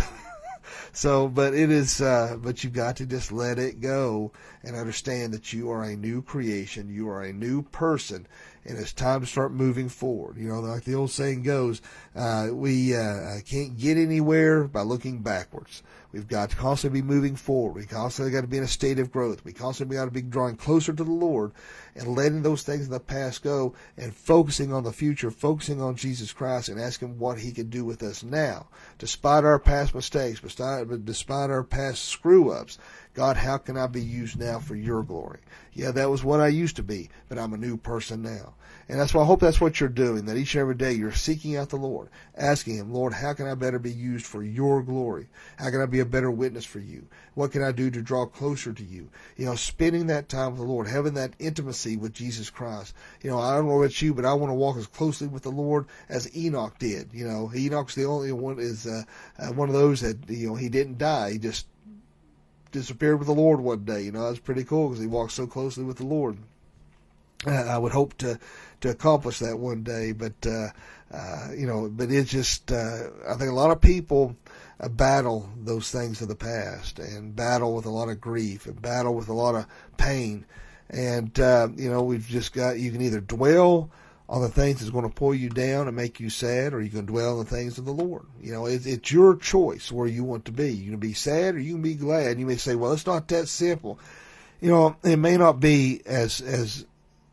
so, 0.96 1.28
but 1.28 1.52
it 1.52 1.70
is, 1.70 2.00
uh, 2.00 2.38
but 2.40 2.64
you've 2.64 2.72
got 2.72 2.96
to 2.96 3.04
just 3.04 3.30
let 3.30 3.58
it 3.58 3.82
go 3.82 4.32
and 4.62 4.74
understand 4.74 5.34
that 5.34 5.52
you 5.52 5.70
are 5.70 5.84
a 5.84 5.94
new 5.94 6.22
creation. 6.22 6.88
You 6.88 7.10
are 7.10 7.22
a 7.22 7.34
new 7.34 7.60
person 7.60 8.26
and 8.64 8.78
it's 8.78 8.94
time 8.94 9.20
to 9.20 9.26
start 9.26 9.52
moving 9.52 9.90
forward. 9.90 10.38
You 10.38 10.48
know, 10.48 10.60
like 10.60 10.84
the 10.84 10.94
old 10.94 11.10
saying 11.10 11.42
goes, 11.42 11.82
uh, 12.14 12.48
we 12.50 12.96
uh, 12.96 13.40
can't 13.46 13.76
get 13.76 13.98
anywhere 13.98 14.64
by 14.64 14.82
looking 14.82 15.20
backwards. 15.20 15.82
We've 16.16 16.26
got 16.26 16.48
to 16.48 16.56
constantly 16.56 17.02
be 17.02 17.06
moving 17.06 17.36
forward. 17.36 17.74
We 17.74 17.84
constantly 17.84 18.32
got 18.32 18.40
to 18.40 18.46
be 18.46 18.56
in 18.56 18.62
a 18.62 18.68
state 18.68 18.98
of 18.98 19.12
growth. 19.12 19.44
We 19.44 19.52
constantly 19.52 19.98
got 19.98 20.06
to 20.06 20.10
be 20.10 20.22
drawing 20.22 20.56
closer 20.56 20.94
to 20.94 21.04
the 21.04 21.10
Lord 21.10 21.52
and 21.94 22.16
letting 22.16 22.40
those 22.40 22.62
things 22.62 22.86
in 22.86 22.90
the 22.90 23.00
past 23.00 23.42
go 23.42 23.74
and 23.98 24.16
focusing 24.16 24.72
on 24.72 24.82
the 24.82 24.94
future, 24.94 25.30
focusing 25.30 25.82
on 25.82 25.94
Jesus 25.94 26.32
Christ 26.32 26.70
and 26.70 26.80
asking 26.80 27.18
what 27.18 27.38
He 27.38 27.52
can 27.52 27.68
do 27.68 27.84
with 27.84 28.02
us 28.02 28.22
now. 28.22 28.68
Despite 28.98 29.44
our 29.44 29.58
past 29.58 29.94
mistakes, 29.94 30.40
despite, 30.40 31.50
our 31.50 31.64
past 31.64 32.06
screw 32.06 32.50
ups, 32.50 32.78
God, 33.12 33.36
how 33.36 33.58
can 33.58 33.76
I 33.76 33.86
be 33.86 34.02
used 34.02 34.38
now 34.38 34.58
for 34.58 34.74
your 34.74 35.02
glory? 35.02 35.40
Yeah, 35.72 35.90
that 35.90 36.10
was 36.10 36.24
what 36.24 36.40
I 36.40 36.48
used 36.48 36.76
to 36.76 36.82
be, 36.82 37.10
but 37.28 37.38
I'm 37.38 37.52
a 37.52 37.58
new 37.58 37.76
person 37.76 38.22
now. 38.22 38.54
And 38.88 39.00
that's 39.00 39.12
why 39.12 39.22
I 39.22 39.26
hope 39.26 39.40
that's 39.40 39.60
what 39.60 39.80
you're 39.80 39.88
doing, 39.88 40.26
that 40.26 40.36
each 40.36 40.54
and 40.54 40.60
every 40.60 40.74
day 40.74 40.92
you're 40.92 41.12
seeking 41.12 41.56
out 41.56 41.70
the 41.70 41.76
Lord, 41.76 42.08
asking 42.36 42.76
Him, 42.76 42.92
Lord, 42.92 43.12
how 43.12 43.34
can 43.34 43.48
I 43.48 43.54
better 43.54 43.78
be 43.78 43.92
used 43.92 44.26
for 44.26 44.42
your 44.42 44.82
glory? 44.82 45.28
How 45.58 45.70
can 45.70 45.80
I 45.80 45.86
be 45.86 46.00
a 46.00 46.05
better 46.06 46.30
witness 46.30 46.64
for 46.64 46.78
you? 46.78 47.06
What 47.34 47.52
can 47.52 47.62
I 47.62 47.72
do 47.72 47.90
to 47.90 48.02
draw 48.02 48.26
closer 48.26 48.72
to 48.72 48.82
you? 48.82 49.08
You 49.36 49.46
know, 49.46 49.54
spending 49.54 50.06
that 50.06 50.28
time 50.28 50.52
with 50.52 50.60
the 50.60 50.66
Lord, 50.66 50.88
having 50.88 51.14
that 51.14 51.34
intimacy 51.38 51.96
with 51.96 52.12
Jesus 52.12 52.50
Christ. 52.50 52.94
You 53.22 53.30
know, 53.30 53.38
I 53.38 53.54
don't 53.54 53.66
know 53.66 53.80
about 53.80 54.00
you, 54.00 54.14
but 54.14 54.24
I 54.24 54.34
want 54.34 54.50
to 54.50 54.54
walk 54.54 54.76
as 54.76 54.86
closely 54.86 55.26
with 55.26 55.42
the 55.42 55.50
Lord 55.50 55.86
as 56.08 56.34
Enoch 56.36 56.78
did. 56.78 57.10
You 57.12 57.26
know, 57.26 57.50
Enoch's 57.54 57.94
the 57.94 58.04
only 58.04 58.32
one 58.32 58.58
is 58.58 58.86
uh, 58.86 59.02
uh, 59.38 59.48
one 59.48 59.68
of 59.68 59.74
those 59.74 60.00
that 60.00 60.28
you 60.28 60.48
know 60.48 60.54
he 60.54 60.68
didn't 60.68 60.98
die. 60.98 61.32
He 61.32 61.38
just 61.38 61.66
disappeared 62.72 63.18
with 63.18 63.28
the 63.28 63.34
Lord 63.34 63.60
one 63.60 63.84
day. 63.84 64.02
You 64.02 64.12
know, 64.12 64.28
that's 64.28 64.38
pretty 64.38 64.64
cool 64.64 64.88
because 64.88 65.00
he 65.02 65.08
walked 65.08 65.32
so 65.32 65.46
closely 65.46 65.84
with 65.84 65.98
the 65.98 66.06
Lord. 66.06 66.38
Uh, 67.46 67.50
I 67.50 67.78
would 67.78 67.92
hope 67.92 68.16
to 68.18 68.38
to 68.80 68.90
accomplish 68.90 69.38
that 69.40 69.58
one 69.58 69.82
day, 69.82 70.12
but 70.12 70.34
uh, 70.46 70.68
uh, 71.12 71.48
you 71.56 71.66
know, 71.66 71.88
but 71.88 72.10
it's 72.10 72.30
just 72.30 72.72
uh, 72.72 73.08
I 73.28 73.34
think 73.34 73.50
a 73.50 73.54
lot 73.54 73.70
of 73.70 73.80
people 73.80 74.36
battle 74.90 75.50
those 75.56 75.90
things 75.90 76.20
of 76.20 76.28
the 76.28 76.36
past 76.36 76.98
and 76.98 77.34
battle 77.34 77.74
with 77.74 77.86
a 77.86 77.90
lot 77.90 78.08
of 78.08 78.20
grief 78.20 78.66
and 78.66 78.80
battle 78.80 79.14
with 79.14 79.28
a 79.28 79.32
lot 79.32 79.54
of 79.54 79.66
pain, 79.96 80.44
and 80.90 81.38
uh, 81.40 81.68
you 81.76 81.90
know, 81.90 82.02
we've 82.02 82.26
just 82.26 82.52
got 82.52 82.78
you 82.78 82.90
can 82.90 83.00
either 83.00 83.20
dwell 83.20 83.90
on 84.28 84.42
the 84.42 84.48
things 84.48 84.80
that's 84.80 84.90
going 84.90 85.08
to 85.08 85.14
pull 85.14 85.34
you 85.34 85.48
down 85.48 85.86
and 85.86 85.96
make 85.96 86.18
you 86.18 86.28
sad, 86.30 86.74
or 86.74 86.80
you 86.80 86.90
can 86.90 87.06
dwell 87.06 87.38
on 87.38 87.44
the 87.44 87.50
things 87.50 87.78
of 87.78 87.84
the 87.84 87.92
Lord. 87.92 88.26
You 88.40 88.52
know, 88.52 88.66
it's, 88.66 88.84
it's 88.84 89.12
your 89.12 89.36
choice 89.36 89.92
where 89.92 90.08
you 90.08 90.24
want 90.24 90.46
to 90.46 90.52
be. 90.52 90.72
You 90.72 90.90
can 90.90 91.00
be 91.00 91.12
sad 91.12 91.54
or 91.54 91.60
you 91.60 91.74
can 91.74 91.82
be 91.82 91.94
glad. 91.94 92.32
And 92.32 92.40
you 92.40 92.46
may 92.46 92.56
say, 92.56 92.74
well, 92.74 92.92
it's 92.92 93.06
not 93.06 93.28
that 93.28 93.46
simple. 93.46 94.00
You 94.60 94.70
know, 94.70 94.96
it 95.04 95.16
may 95.18 95.36
not 95.36 95.60
be 95.60 96.02
as, 96.06 96.40
as 96.40 96.86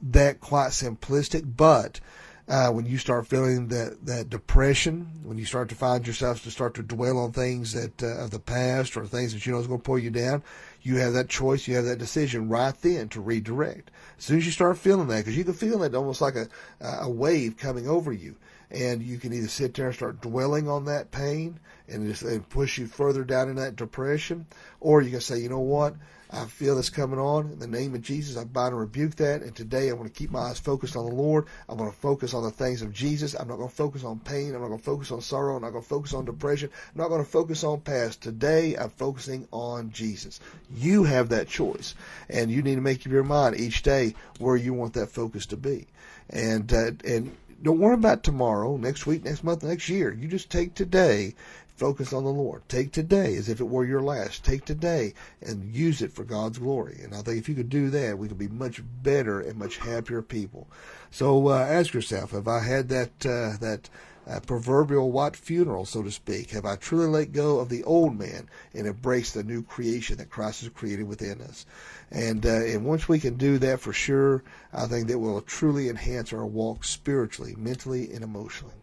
that 0.03 0.39
quite 0.39 0.69
simplistic, 0.69 1.51
but 1.57 1.99
uh, 2.47 2.69
when 2.69 2.85
you 2.85 2.97
start 2.97 3.25
feeling 3.25 3.69
that, 3.69 4.05
that 4.05 4.29
depression, 4.29 5.07
when 5.23 5.37
you 5.37 5.45
start 5.45 5.69
to 5.69 5.75
find 5.75 6.05
yourself 6.05 6.43
to 6.43 6.51
start 6.51 6.73
to 6.73 6.83
dwell 6.83 7.17
on 7.17 7.31
things 7.31 7.73
that 7.73 8.03
uh, 8.03 8.23
of 8.23 8.31
the 8.31 8.39
past 8.39 8.97
or 8.97 9.05
things 9.05 9.33
that 9.33 9.45
you 9.45 9.53
know 9.53 9.59
is 9.59 9.67
going 9.67 9.79
to 9.79 9.83
pull 9.85 9.99
you 9.99 10.09
down, 10.09 10.43
you 10.81 10.97
have 10.97 11.13
that 11.13 11.29
choice, 11.29 11.67
you 11.67 11.75
have 11.75 11.85
that 11.85 11.99
decision 11.99 12.49
right 12.49 12.75
then 12.81 13.07
to 13.09 13.21
redirect. 13.21 13.91
As 14.17 14.25
soon 14.25 14.37
as 14.39 14.45
you 14.45 14.51
start 14.51 14.77
feeling 14.77 15.07
that, 15.07 15.19
because 15.19 15.37
you 15.37 15.45
can 15.45 15.53
feel 15.53 15.83
it 15.83 15.95
almost 15.95 16.21
like 16.21 16.35
a 16.35 16.47
a 16.81 17.09
wave 17.09 17.55
coming 17.57 17.87
over 17.87 18.11
you, 18.11 18.35
and 18.69 19.01
you 19.01 19.17
can 19.17 19.31
either 19.31 19.47
sit 19.47 19.73
there 19.73 19.87
and 19.87 19.95
start 19.95 20.21
dwelling 20.21 20.67
on 20.67 20.85
that 20.85 21.11
pain 21.11 21.59
and 21.87 22.07
just 22.07 22.23
and 22.23 22.47
push 22.49 22.77
you 22.77 22.87
further 22.87 23.23
down 23.23 23.49
in 23.49 23.55
that 23.55 23.77
depression, 23.77 24.45
or 24.81 25.01
you 25.01 25.11
can 25.11 25.21
say, 25.21 25.39
you 25.39 25.49
know 25.49 25.59
what, 25.59 25.95
I 26.33 26.45
feel 26.45 26.75
this 26.75 26.89
coming 26.89 27.19
on. 27.19 27.51
In 27.51 27.59
the 27.59 27.67
name 27.67 27.93
of 27.93 28.01
Jesus, 28.01 28.37
I 28.37 28.43
bind 28.43 28.71
and 28.71 28.79
rebuke 28.79 29.15
that. 29.17 29.43
And 29.43 29.55
today 29.55 29.89
I'm 29.89 29.97
going 29.97 30.09
to 30.09 30.15
keep 30.15 30.31
my 30.31 30.39
eyes 30.39 30.57
focused 30.57 30.95
on 30.95 31.05
the 31.05 31.13
Lord. 31.13 31.45
I'm 31.69 31.77
going 31.77 31.91
to 31.91 31.95
focus 31.95 32.33
on 32.33 32.41
the 32.41 32.49
things 32.49 32.81
of 32.81 32.91
Jesus. 32.91 33.35
I'm 33.35 33.47
not 33.47 33.57
going 33.57 33.69
to 33.69 33.75
focus 33.75 34.03
on 34.03 34.19
pain. 34.19 34.55
I'm 34.55 34.61
not 34.61 34.69
going 34.69 34.79
to 34.79 34.83
focus 34.83 35.11
on 35.11 35.21
sorrow. 35.21 35.55
I'm 35.55 35.61
not 35.61 35.69
going 35.69 35.83
to 35.83 35.89
focus 35.89 36.13
on 36.13 36.25
depression. 36.25 36.71
I'm 36.93 37.01
not 37.01 37.09
going 37.09 37.23
to 37.23 37.29
focus 37.29 37.63
on 37.63 37.81
past. 37.81 38.21
Today 38.21 38.75
I'm 38.75 38.89
focusing 38.89 39.47
on 39.51 39.91
Jesus. 39.91 40.39
You 40.73 41.03
have 41.03 41.29
that 41.29 41.47
choice. 41.47 41.93
And 42.29 42.49
you 42.49 42.63
need 42.63 42.75
to 42.75 42.81
make 42.81 43.01
up 43.01 43.11
your 43.11 43.23
mind 43.23 43.59
each 43.59 43.83
day 43.83 44.15
where 44.39 44.55
you 44.55 44.73
want 44.73 44.95
that 44.95 45.11
focus 45.11 45.45
to 45.47 45.57
be. 45.57 45.85
And, 46.31 46.73
uh, 46.73 46.91
and 47.05 47.35
don't 47.61 47.79
worry 47.79 47.93
about 47.93 48.23
tomorrow, 48.23 48.75
next 48.75 49.05
week, 49.05 49.23
next 49.23 49.43
month, 49.43 49.63
next 49.63 49.87
year. 49.87 50.11
You 50.11 50.27
just 50.27 50.49
take 50.49 50.73
today 50.73 51.35
Focus 51.83 52.13
on 52.13 52.23
the 52.23 52.29
Lord. 52.29 52.61
Take 52.69 52.93
today 52.93 53.35
as 53.35 53.49
if 53.49 53.59
it 53.59 53.65
were 53.65 53.83
your 53.83 54.01
last. 54.01 54.45
Take 54.45 54.63
today 54.63 55.13
and 55.41 55.75
use 55.75 56.01
it 56.01 56.13
for 56.13 56.23
God's 56.23 56.57
glory. 56.57 57.01
And 57.03 57.13
I 57.13 57.21
think 57.21 57.39
if 57.39 57.49
you 57.49 57.55
could 57.55 57.69
do 57.69 57.89
that, 57.89 58.17
we 58.17 58.29
could 58.29 58.37
be 58.37 58.47
much 58.47 58.81
better 59.03 59.41
and 59.41 59.59
much 59.59 59.79
happier 59.79 60.21
people. 60.21 60.69
So 61.11 61.49
uh, 61.49 61.57
ask 61.57 61.93
yourself: 61.93 62.31
Have 62.31 62.47
I 62.47 62.61
had 62.61 62.87
that 62.87 63.25
uh, 63.25 63.57
that 63.59 63.89
uh, 64.25 64.39
proverbial 64.39 65.11
white 65.11 65.35
funeral, 65.35 65.83
so 65.83 66.01
to 66.03 66.09
speak? 66.09 66.51
Have 66.51 66.63
I 66.63 66.77
truly 66.77 67.07
let 67.07 67.33
go 67.33 67.59
of 67.59 67.67
the 67.67 67.83
old 67.83 68.17
man 68.17 68.47
and 68.73 68.87
embraced 68.87 69.33
the 69.33 69.43
new 69.43 69.61
creation 69.61 70.15
that 70.19 70.29
Christ 70.29 70.61
has 70.61 70.69
created 70.69 71.05
within 71.05 71.41
us? 71.41 71.65
And 72.11 72.45
uh, 72.45 72.63
and 72.63 72.85
once 72.85 73.09
we 73.09 73.19
can 73.19 73.35
do 73.35 73.57
that 73.57 73.81
for 73.81 73.91
sure, 73.91 74.41
I 74.71 74.85
think 74.85 75.09
that 75.09 75.19
will 75.19 75.41
truly 75.41 75.89
enhance 75.89 76.31
our 76.31 76.45
walk 76.45 76.85
spiritually, 76.85 77.55
mentally, 77.57 78.13
and 78.13 78.23
emotionally. 78.23 78.75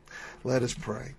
Let 0.45 0.63
us 0.63 0.75
pray. 0.75 1.15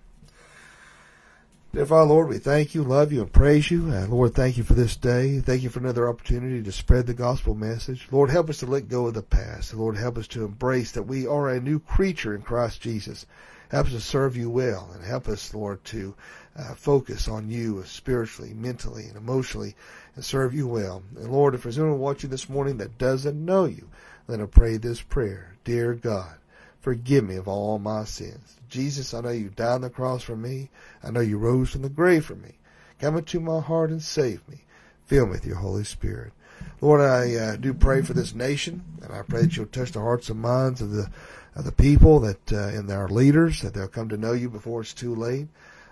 Dear 1.74 1.86
Father, 1.86 2.10
Lord, 2.10 2.28
we 2.28 2.36
thank 2.36 2.74
you, 2.74 2.82
love 2.82 3.12
you, 3.12 3.22
and 3.22 3.32
praise 3.32 3.70
you. 3.70 3.90
And 3.90 4.12
Lord, 4.12 4.34
thank 4.34 4.58
you 4.58 4.62
for 4.62 4.74
this 4.74 4.94
day. 4.94 5.40
Thank 5.40 5.62
you 5.62 5.70
for 5.70 5.78
another 5.78 6.06
opportunity 6.06 6.62
to 6.62 6.70
spread 6.70 7.06
the 7.06 7.14
gospel 7.14 7.54
message. 7.54 8.08
Lord, 8.10 8.28
help 8.28 8.50
us 8.50 8.58
to 8.58 8.66
let 8.66 8.90
go 8.90 9.06
of 9.06 9.14
the 9.14 9.22
past. 9.22 9.72
Lord, 9.72 9.96
help 9.96 10.18
us 10.18 10.28
to 10.28 10.44
embrace 10.44 10.92
that 10.92 11.04
we 11.04 11.26
are 11.26 11.48
a 11.48 11.62
new 11.62 11.80
creature 11.80 12.34
in 12.34 12.42
Christ 12.42 12.82
Jesus. 12.82 13.24
Help 13.70 13.86
us 13.86 13.94
to 13.94 14.00
serve 14.02 14.36
you 14.36 14.50
well 14.50 14.90
and 14.92 15.02
help 15.02 15.28
us, 15.28 15.54
Lord, 15.54 15.82
to 15.86 16.14
uh, 16.58 16.74
focus 16.74 17.26
on 17.26 17.48
you 17.48 17.82
spiritually, 17.86 18.52
mentally, 18.52 19.06
and 19.06 19.16
emotionally 19.16 19.74
and 20.14 20.22
serve 20.22 20.52
you 20.52 20.68
well. 20.68 21.02
And 21.16 21.32
Lord, 21.32 21.54
if 21.54 21.62
there's 21.62 21.78
anyone 21.78 21.98
watching 21.98 22.28
this 22.28 22.50
morning 22.50 22.76
that 22.76 22.98
doesn't 22.98 23.42
know 23.42 23.64
you, 23.64 23.88
let 24.28 24.40
them 24.40 24.48
pray 24.48 24.76
this 24.76 25.00
prayer. 25.00 25.56
Dear 25.64 25.94
God, 25.94 26.34
Forgive 26.82 27.24
me 27.24 27.36
of 27.36 27.46
all 27.46 27.78
my 27.78 28.02
sins. 28.04 28.56
Jesus, 28.68 29.14
I 29.14 29.20
know 29.20 29.30
you 29.30 29.50
died 29.50 29.76
on 29.76 29.80
the 29.82 29.90
cross 29.90 30.22
for 30.22 30.36
me. 30.36 30.68
I 31.02 31.12
know 31.12 31.20
you 31.20 31.38
rose 31.38 31.70
from 31.70 31.82
the 31.82 31.88
grave 31.88 32.24
for 32.24 32.34
me. 32.34 32.58
Come 32.98 33.16
into 33.16 33.38
my 33.38 33.60
heart 33.60 33.90
and 33.90 34.02
save 34.02 34.46
me. 34.48 34.64
Fill 35.06 35.26
me 35.26 35.32
with 35.32 35.46
your 35.46 35.56
Holy 35.56 35.84
Spirit. 35.84 36.32
Lord, 36.80 37.00
I 37.00 37.34
uh, 37.36 37.56
do 37.56 37.72
pray 37.72 38.02
for 38.02 38.14
this 38.14 38.34
nation, 38.34 38.82
and 39.00 39.12
I 39.12 39.22
pray 39.22 39.42
that 39.42 39.56
you'll 39.56 39.66
touch 39.66 39.92
the 39.92 40.00
hearts 40.00 40.28
and 40.28 40.40
minds 40.40 40.82
of 40.82 40.90
the 40.90 41.08
of 41.54 41.64
the 41.64 41.72
people 41.72 42.18
that 42.20 42.52
uh, 42.52 42.68
and 42.68 42.90
our 42.90 43.08
leaders 43.08 43.60
that 43.60 43.74
they'll 43.74 43.86
come 43.86 44.08
to 44.08 44.16
know 44.16 44.32
you 44.32 44.50
before 44.50 44.80
it's 44.80 44.92
too 44.92 45.14
late. 45.14 45.46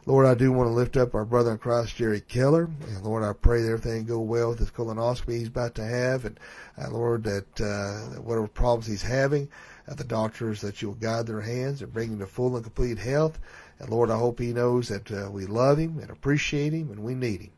Lord, 0.07 0.27
I 0.27 0.35
do 0.35 0.51
want 0.51 0.69
to 0.69 0.73
lift 0.73 0.97
up 0.97 1.15
our 1.15 1.27
brother 1.27 1.53
in 1.53 1.59
Christ, 1.59 1.97
Jerry 1.97 2.21
Keller. 2.21 2.71
And 2.89 3.05
Lord, 3.05 3.23
I 3.23 3.35
pray 3.35 3.63
that 3.63 3.69
everything 3.69 4.07
go 4.07 4.21
well 4.21 4.49
with 4.49 4.59
his 4.59 4.71
colonoscopy 4.71 5.39
he's 5.39 5.49
about 5.49 5.75
to 5.75 5.85
have. 5.85 6.25
And 6.25 6.41
uh, 6.83 6.91
Lord, 6.91 7.25
that 7.25 7.61
uh, 7.61 8.21
whatever 8.21 8.49
problems 8.49 8.87
he's 8.87 9.03
having, 9.03 9.49
uh, 9.91 9.95
the 9.95 10.05
doctors, 10.05 10.61
that 10.61 10.81
you'll 10.81 10.95
guide 10.95 11.27
their 11.27 11.41
hands 11.41 11.83
and 11.83 11.93
bring 11.93 12.11
them 12.11 12.21
to 12.21 12.27
full 12.27 12.55
and 12.55 12.65
complete 12.65 12.99
health. 12.99 13.39
And 13.79 13.91
Lord, 13.91 14.11
I 14.11 14.17
hope 14.17 14.39
he 14.39 14.53
knows 14.53 14.89
that 14.89 15.11
uh, 15.11 15.31
we 15.31 15.47
love 15.47 15.79
him 15.79 15.99
and 15.99 16.11
appreciate 16.11 16.73
him 16.73 16.91
and 16.91 17.03
we 17.03 17.15
need 17.15 17.41
him. 17.41 17.51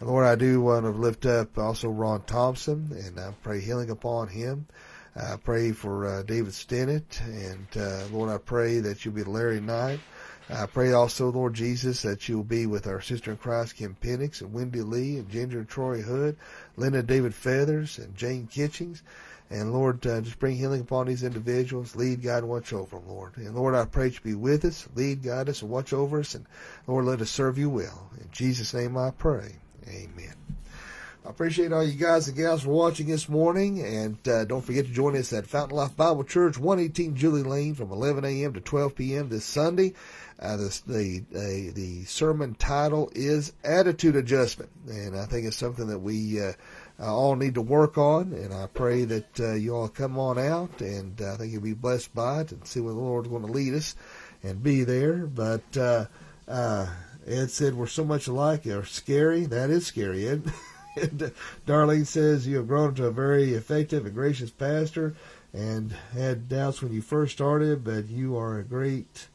And 0.00 0.08
Lord, 0.08 0.26
I 0.26 0.34
do 0.34 0.60
want 0.60 0.84
to 0.84 0.90
lift 0.90 1.26
up 1.26 1.58
also 1.58 1.88
Ron 1.88 2.22
Thompson 2.22 2.90
and 2.92 3.18
I 3.18 3.32
pray 3.42 3.60
healing 3.60 3.90
upon 3.90 4.28
him. 4.28 4.66
I 5.16 5.36
pray 5.36 5.72
for 5.72 6.06
uh, 6.06 6.22
David 6.22 6.52
Stennett 6.52 7.20
and 7.20 7.66
uh, 7.76 8.06
Lord, 8.12 8.30
I 8.30 8.38
pray 8.38 8.78
that 8.80 9.04
you'll 9.04 9.14
be 9.14 9.24
Larry 9.24 9.60
Knight. 9.60 10.00
I 10.50 10.64
pray 10.64 10.92
also, 10.92 11.30
Lord 11.30 11.52
Jesus, 11.52 12.00
that 12.02 12.26
you'll 12.26 12.42
be 12.42 12.64
with 12.64 12.86
our 12.86 13.02
sister 13.02 13.30
in 13.30 13.36
Christ, 13.36 13.76
Kim 13.76 13.94
Penix, 14.00 14.40
and 14.40 14.54
Wendy 14.54 14.80
Lee, 14.80 15.18
and 15.18 15.28
Ginger 15.28 15.58
and 15.58 15.68
Troy 15.68 16.00
Hood, 16.00 16.38
Linda 16.76 17.02
David 17.02 17.34
Feathers, 17.34 17.98
and 17.98 18.16
Jane 18.16 18.46
Kitchings. 18.46 19.02
And 19.50 19.72
Lord, 19.72 20.06
uh, 20.06 20.20
just 20.20 20.38
bring 20.38 20.56
healing 20.56 20.82
upon 20.82 21.06
these 21.06 21.22
individuals. 21.22 21.96
Lead, 21.96 22.22
God, 22.22 22.44
watch 22.44 22.72
over 22.72 22.96
them, 22.96 23.08
Lord. 23.08 23.36
And 23.38 23.54
Lord, 23.54 23.74
I 23.74 23.86
pray 23.86 24.08
you 24.08 24.20
be 24.22 24.34
with 24.34 24.64
us, 24.64 24.86
lead, 24.94 25.22
guide 25.22 25.48
us, 25.48 25.62
and 25.62 25.70
watch 25.70 25.92
over 25.92 26.20
us. 26.20 26.34
And 26.34 26.46
Lord, 26.86 27.06
let 27.06 27.22
us 27.22 27.30
serve 27.30 27.56
you 27.56 27.70
well. 27.70 28.10
In 28.20 28.28
Jesus' 28.30 28.74
name 28.74 28.96
I 28.96 29.10
pray. 29.10 29.56
Amen. 29.88 30.34
I 31.28 31.30
appreciate 31.30 31.72
all 31.72 31.84
you 31.84 31.98
guys 31.98 32.28
and 32.28 32.36
gals 32.36 32.62
for 32.62 32.70
watching 32.70 33.06
this 33.06 33.28
morning. 33.28 33.84
And 33.84 34.28
uh, 34.28 34.44
don't 34.44 34.64
forget 34.64 34.86
to 34.86 34.92
join 34.92 35.16
us 35.16 35.32
at 35.32 35.46
Fountain 35.46 35.76
Life 35.76 35.96
Bible 35.96 36.24
Church, 36.24 36.56
118 36.56 37.16
Julie 37.16 37.42
Lane 37.42 37.74
from 37.74 37.90
11 37.90 38.24
a.m. 38.24 38.54
to 38.54 38.60
12 38.60 38.94
p.m. 38.94 39.28
this 39.28 39.44
Sunday. 39.44 39.94
Uh, 40.38 40.56
the, 40.56 40.80
the, 40.86 41.24
the, 41.30 41.70
the 41.74 42.04
sermon 42.04 42.54
title 42.54 43.10
is 43.14 43.52
Attitude 43.64 44.16
Adjustment. 44.16 44.70
And 44.86 45.16
I 45.16 45.26
think 45.26 45.46
it's 45.46 45.56
something 45.56 45.88
that 45.88 45.98
we 45.98 46.40
uh, 46.40 46.52
all 47.06 47.36
need 47.36 47.54
to 47.54 47.62
work 47.62 47.96
on. 47.96 48.32
And 48.32 48.52
I 48.52 48.66
pray 48.66 49.04
that 49.04 49.40
uh, 49.40 49.54
you 49.54 49.74
all 49.74 49.88
come 49.88 50.18
on 50.18 50.38
out 50.38 50.80
and 50.80 51.20
uh, 51.20 51.34
I 51.34 51.36
think 51.36 51.52
you'll 51.52 51.62
be 51.62 51.74
blessed 51.74 52.14
by 52.14 52.42
it 52.42 52.52
and 52.52 52.66
see 52.66 52.80
where 52.80 52.94
the 52.94 53.00
Lord's 53.00 53.28
going 53.28 53.46
to 53.46 53.52
lead 53.52 53.74
us 53.74 53.94
and 54.42 54.62
be 54.62 54.84
there. 54.84 55.26
But 55.26 55.76
uh, 55.76 56.06
uh, 56.46 56.88
Ed 57.26 57.50
said 57.50 57.74
we're 57.74 57.86
so 57.86 58.04
much 58.04 58.26
alike. 58.26 58.64
You're 58.64 58.84
scary. 58.84 59.46
That 59.46 59.70
is 59.70 59.86
scary, 59.86 60.28
Ed. 60.28 60.52
and 60.96 61.32
Darlene 61.66 62.06
says 62.06 62.46
you 62.46 62.56
have 62.56 62.68
grown 62.68 62.90
into 62.90 63.06
a 63.06 63.12
very 63.12 63.54
effective 63.54 64.06
and 64.06 64.14
gracious 64.14 64.50
pastor 64.50 65.14
and 65.52 65.92
had 66.12 66.48
doubts 66.48 66.82
when 66.82 66.92
you 66.92 67.00
first 67.00 67.32
started, 67.32 67.84
but 67.84 68.08
you 68.08 68.36
are 68.36 68.58
a 68.58 68.64
great 68.64 69.28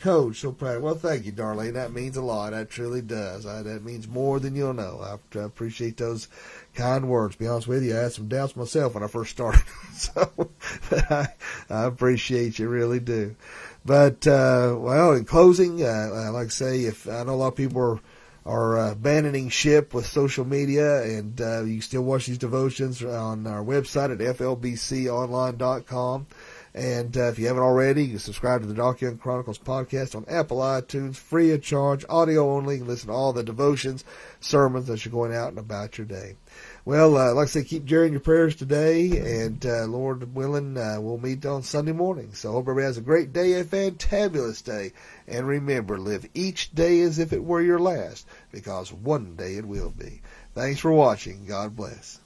coach. 0.00 0.40
So 0.40 0.52
proud. 0.52 0.82
Well, 0.82 0.94
thank 0.94 1.24
you, 1.24 1.32
Darlene. 1.32 1.74
That 1.74 1.92
means 1.92 2.16
a 2.16 2.22
lot. 2.22 2.50
That 2.50 2.70
truly 2.70 3.02
does. 3.02 3.46
I, 3.46 3.62
that 3.62 3.84
means 3.84 4.08
more 4.08 4.40
than 4.40 4.54
you'll 4.54 4.74
know. 4.74 5.00
I, 5.00 5.38
I 5.38 5.42
appreciate 5.42 5.96
those 5.96 6.28
kind 6.74 7.08
words. 7.08 7.36
Be 7.36 7.46
honest 7.46 7.68
with 7.68 7.84
you, 7.84 7.96
I 7.96 8.02
had 8.02 8.12
some 8.12 8.28
doubts 8.28 8.56
myself 8.56 8.94
when 8.94 9.02
I 9.02 9.08
first 9.08 9.30
started. 9.30 9.62
so 9.94 10.50
I, 10.90 11.28
I 11.68 11.84
appreciate 11.84 12.58
you, 12.58 12.68
really 12.68 13.00
do. 13.00 13.36
But 13.84 14.26
uh, 14.26 14.76
well, 14.78 15.12
in 15.12 15.24
closing, 15.24 15.82
uh, 15.82 16.30
like 16.32 16.46
I 16.46 16.50
say, 16.50 16.80
if 16.80 17.08
I 17.08 17.22
know 17.24 17.34
a 17.34 17.36
lot 17.36 17.48
of 17.48 17.56
people 17.56 17.80
are 17.80 18.00
are 18.46 18.78
uh, 18.78 18.92
abandoning 18.92 19.50
ship 19.50 19.92
with 19.92 20.06
social 20.06 20.46
media, 20.46 21.02
and 21.02 21.38
uh, 21.40 21.62
you 21.62 21.74
can 21.74 21.82
still 21.82 22.02
watch 22.02 22.26
these 22.26 22.38
devotions 22.38 23.02
on 23.02 23.46
our 23.46 23.62
website 23.62 24.12
at 24.12 24.18
flbconline.com. 24.18 26.26
And 26.72 27.16
uh, 27.16 27.24
if 27.24 27.38
you 27.38 27.48
haven't 27.48 27.64
already, 27.64 28.04
you 28.04 28.10
can 28.10 28.18
subscribe 28.20 28.60
to 28.60 28.68
the 28.68 28.74
Doc 28.74 29.00
Young 29.00 29.18
Chronicles 29.18 29.58
podcast 29.58 30.14
on 30.14 30.24
Apple 30.28 30.58
iTunes, 30.58 31.16
free 31.16 31.50
of 31.50 31.62
charge, 31.62 32.04
audio 32.08 32.52
only. 32.52 32.74
You 32.74 32.80
can 32.82 32.88
listen 32.88 33.08
to 33.08 33.12
all 33.14 33.32
the 33.32 33.42
devotions, 33.42 34.04
sermons 34.38 34.88
as 34.88 35.04
you're 35.04 35.10
going 35.10 35.34
out 35.34 35.48
and 35.48 35.58
about 35.58 35.98
your 35.98 36.06
day. 36.06 36.36
Well, 36.84 37.16
uh, 37.16 37.34
like 37.34 37.48
I 37.48 37.50
say, 37.50 37.64
keep 37.64 37.84
Jerry 37.84 38.06
in 38.06 38.12
your 38.12 38.20
prayers 38.20 38.54
today, 38.54 39.40
and 39.40 39.64
uh, 39.66 39.86
Lord 39.86 40.32
willing, 40.34 40.78
uh, 40.78 40.98
we'll 41.00 41.18
meet 41.18 41.44
on 41.44 41.64
Sunday 41.64 41.92
morning. 41.92 42.34
So, 42.34 42.52
hope 42.52 42.64
everybody 42.64 42.86
has 42.86 42.98
a 42.98 43.02
great 43.02 43.32
day, 43.32 43.54
a 43.54 43.64
fantabulous 43.64 44.62
day, 44.62 44.92
and 45.26 45.48
remember, 45.48 45.98
live 45.98 46.24
each 46.34 46.72
day 46.72 47.00
as 47.00 47.18
if 47.18 47.32
it 47.32 47.42
were 47.42 47.60
your 47.60 47.80
last, 47.80 48.26
because 48.52 48.92
one 48.92 49.34
day 49.34 49.56
it 49.56 49.66
will 49.66 49.90
be. 49.90 50.22
Thanks 50.54 50.80
for 50.80 50.92
watching. 50.92 51.46
God 51.46 51.74
bless. 51.74 52.19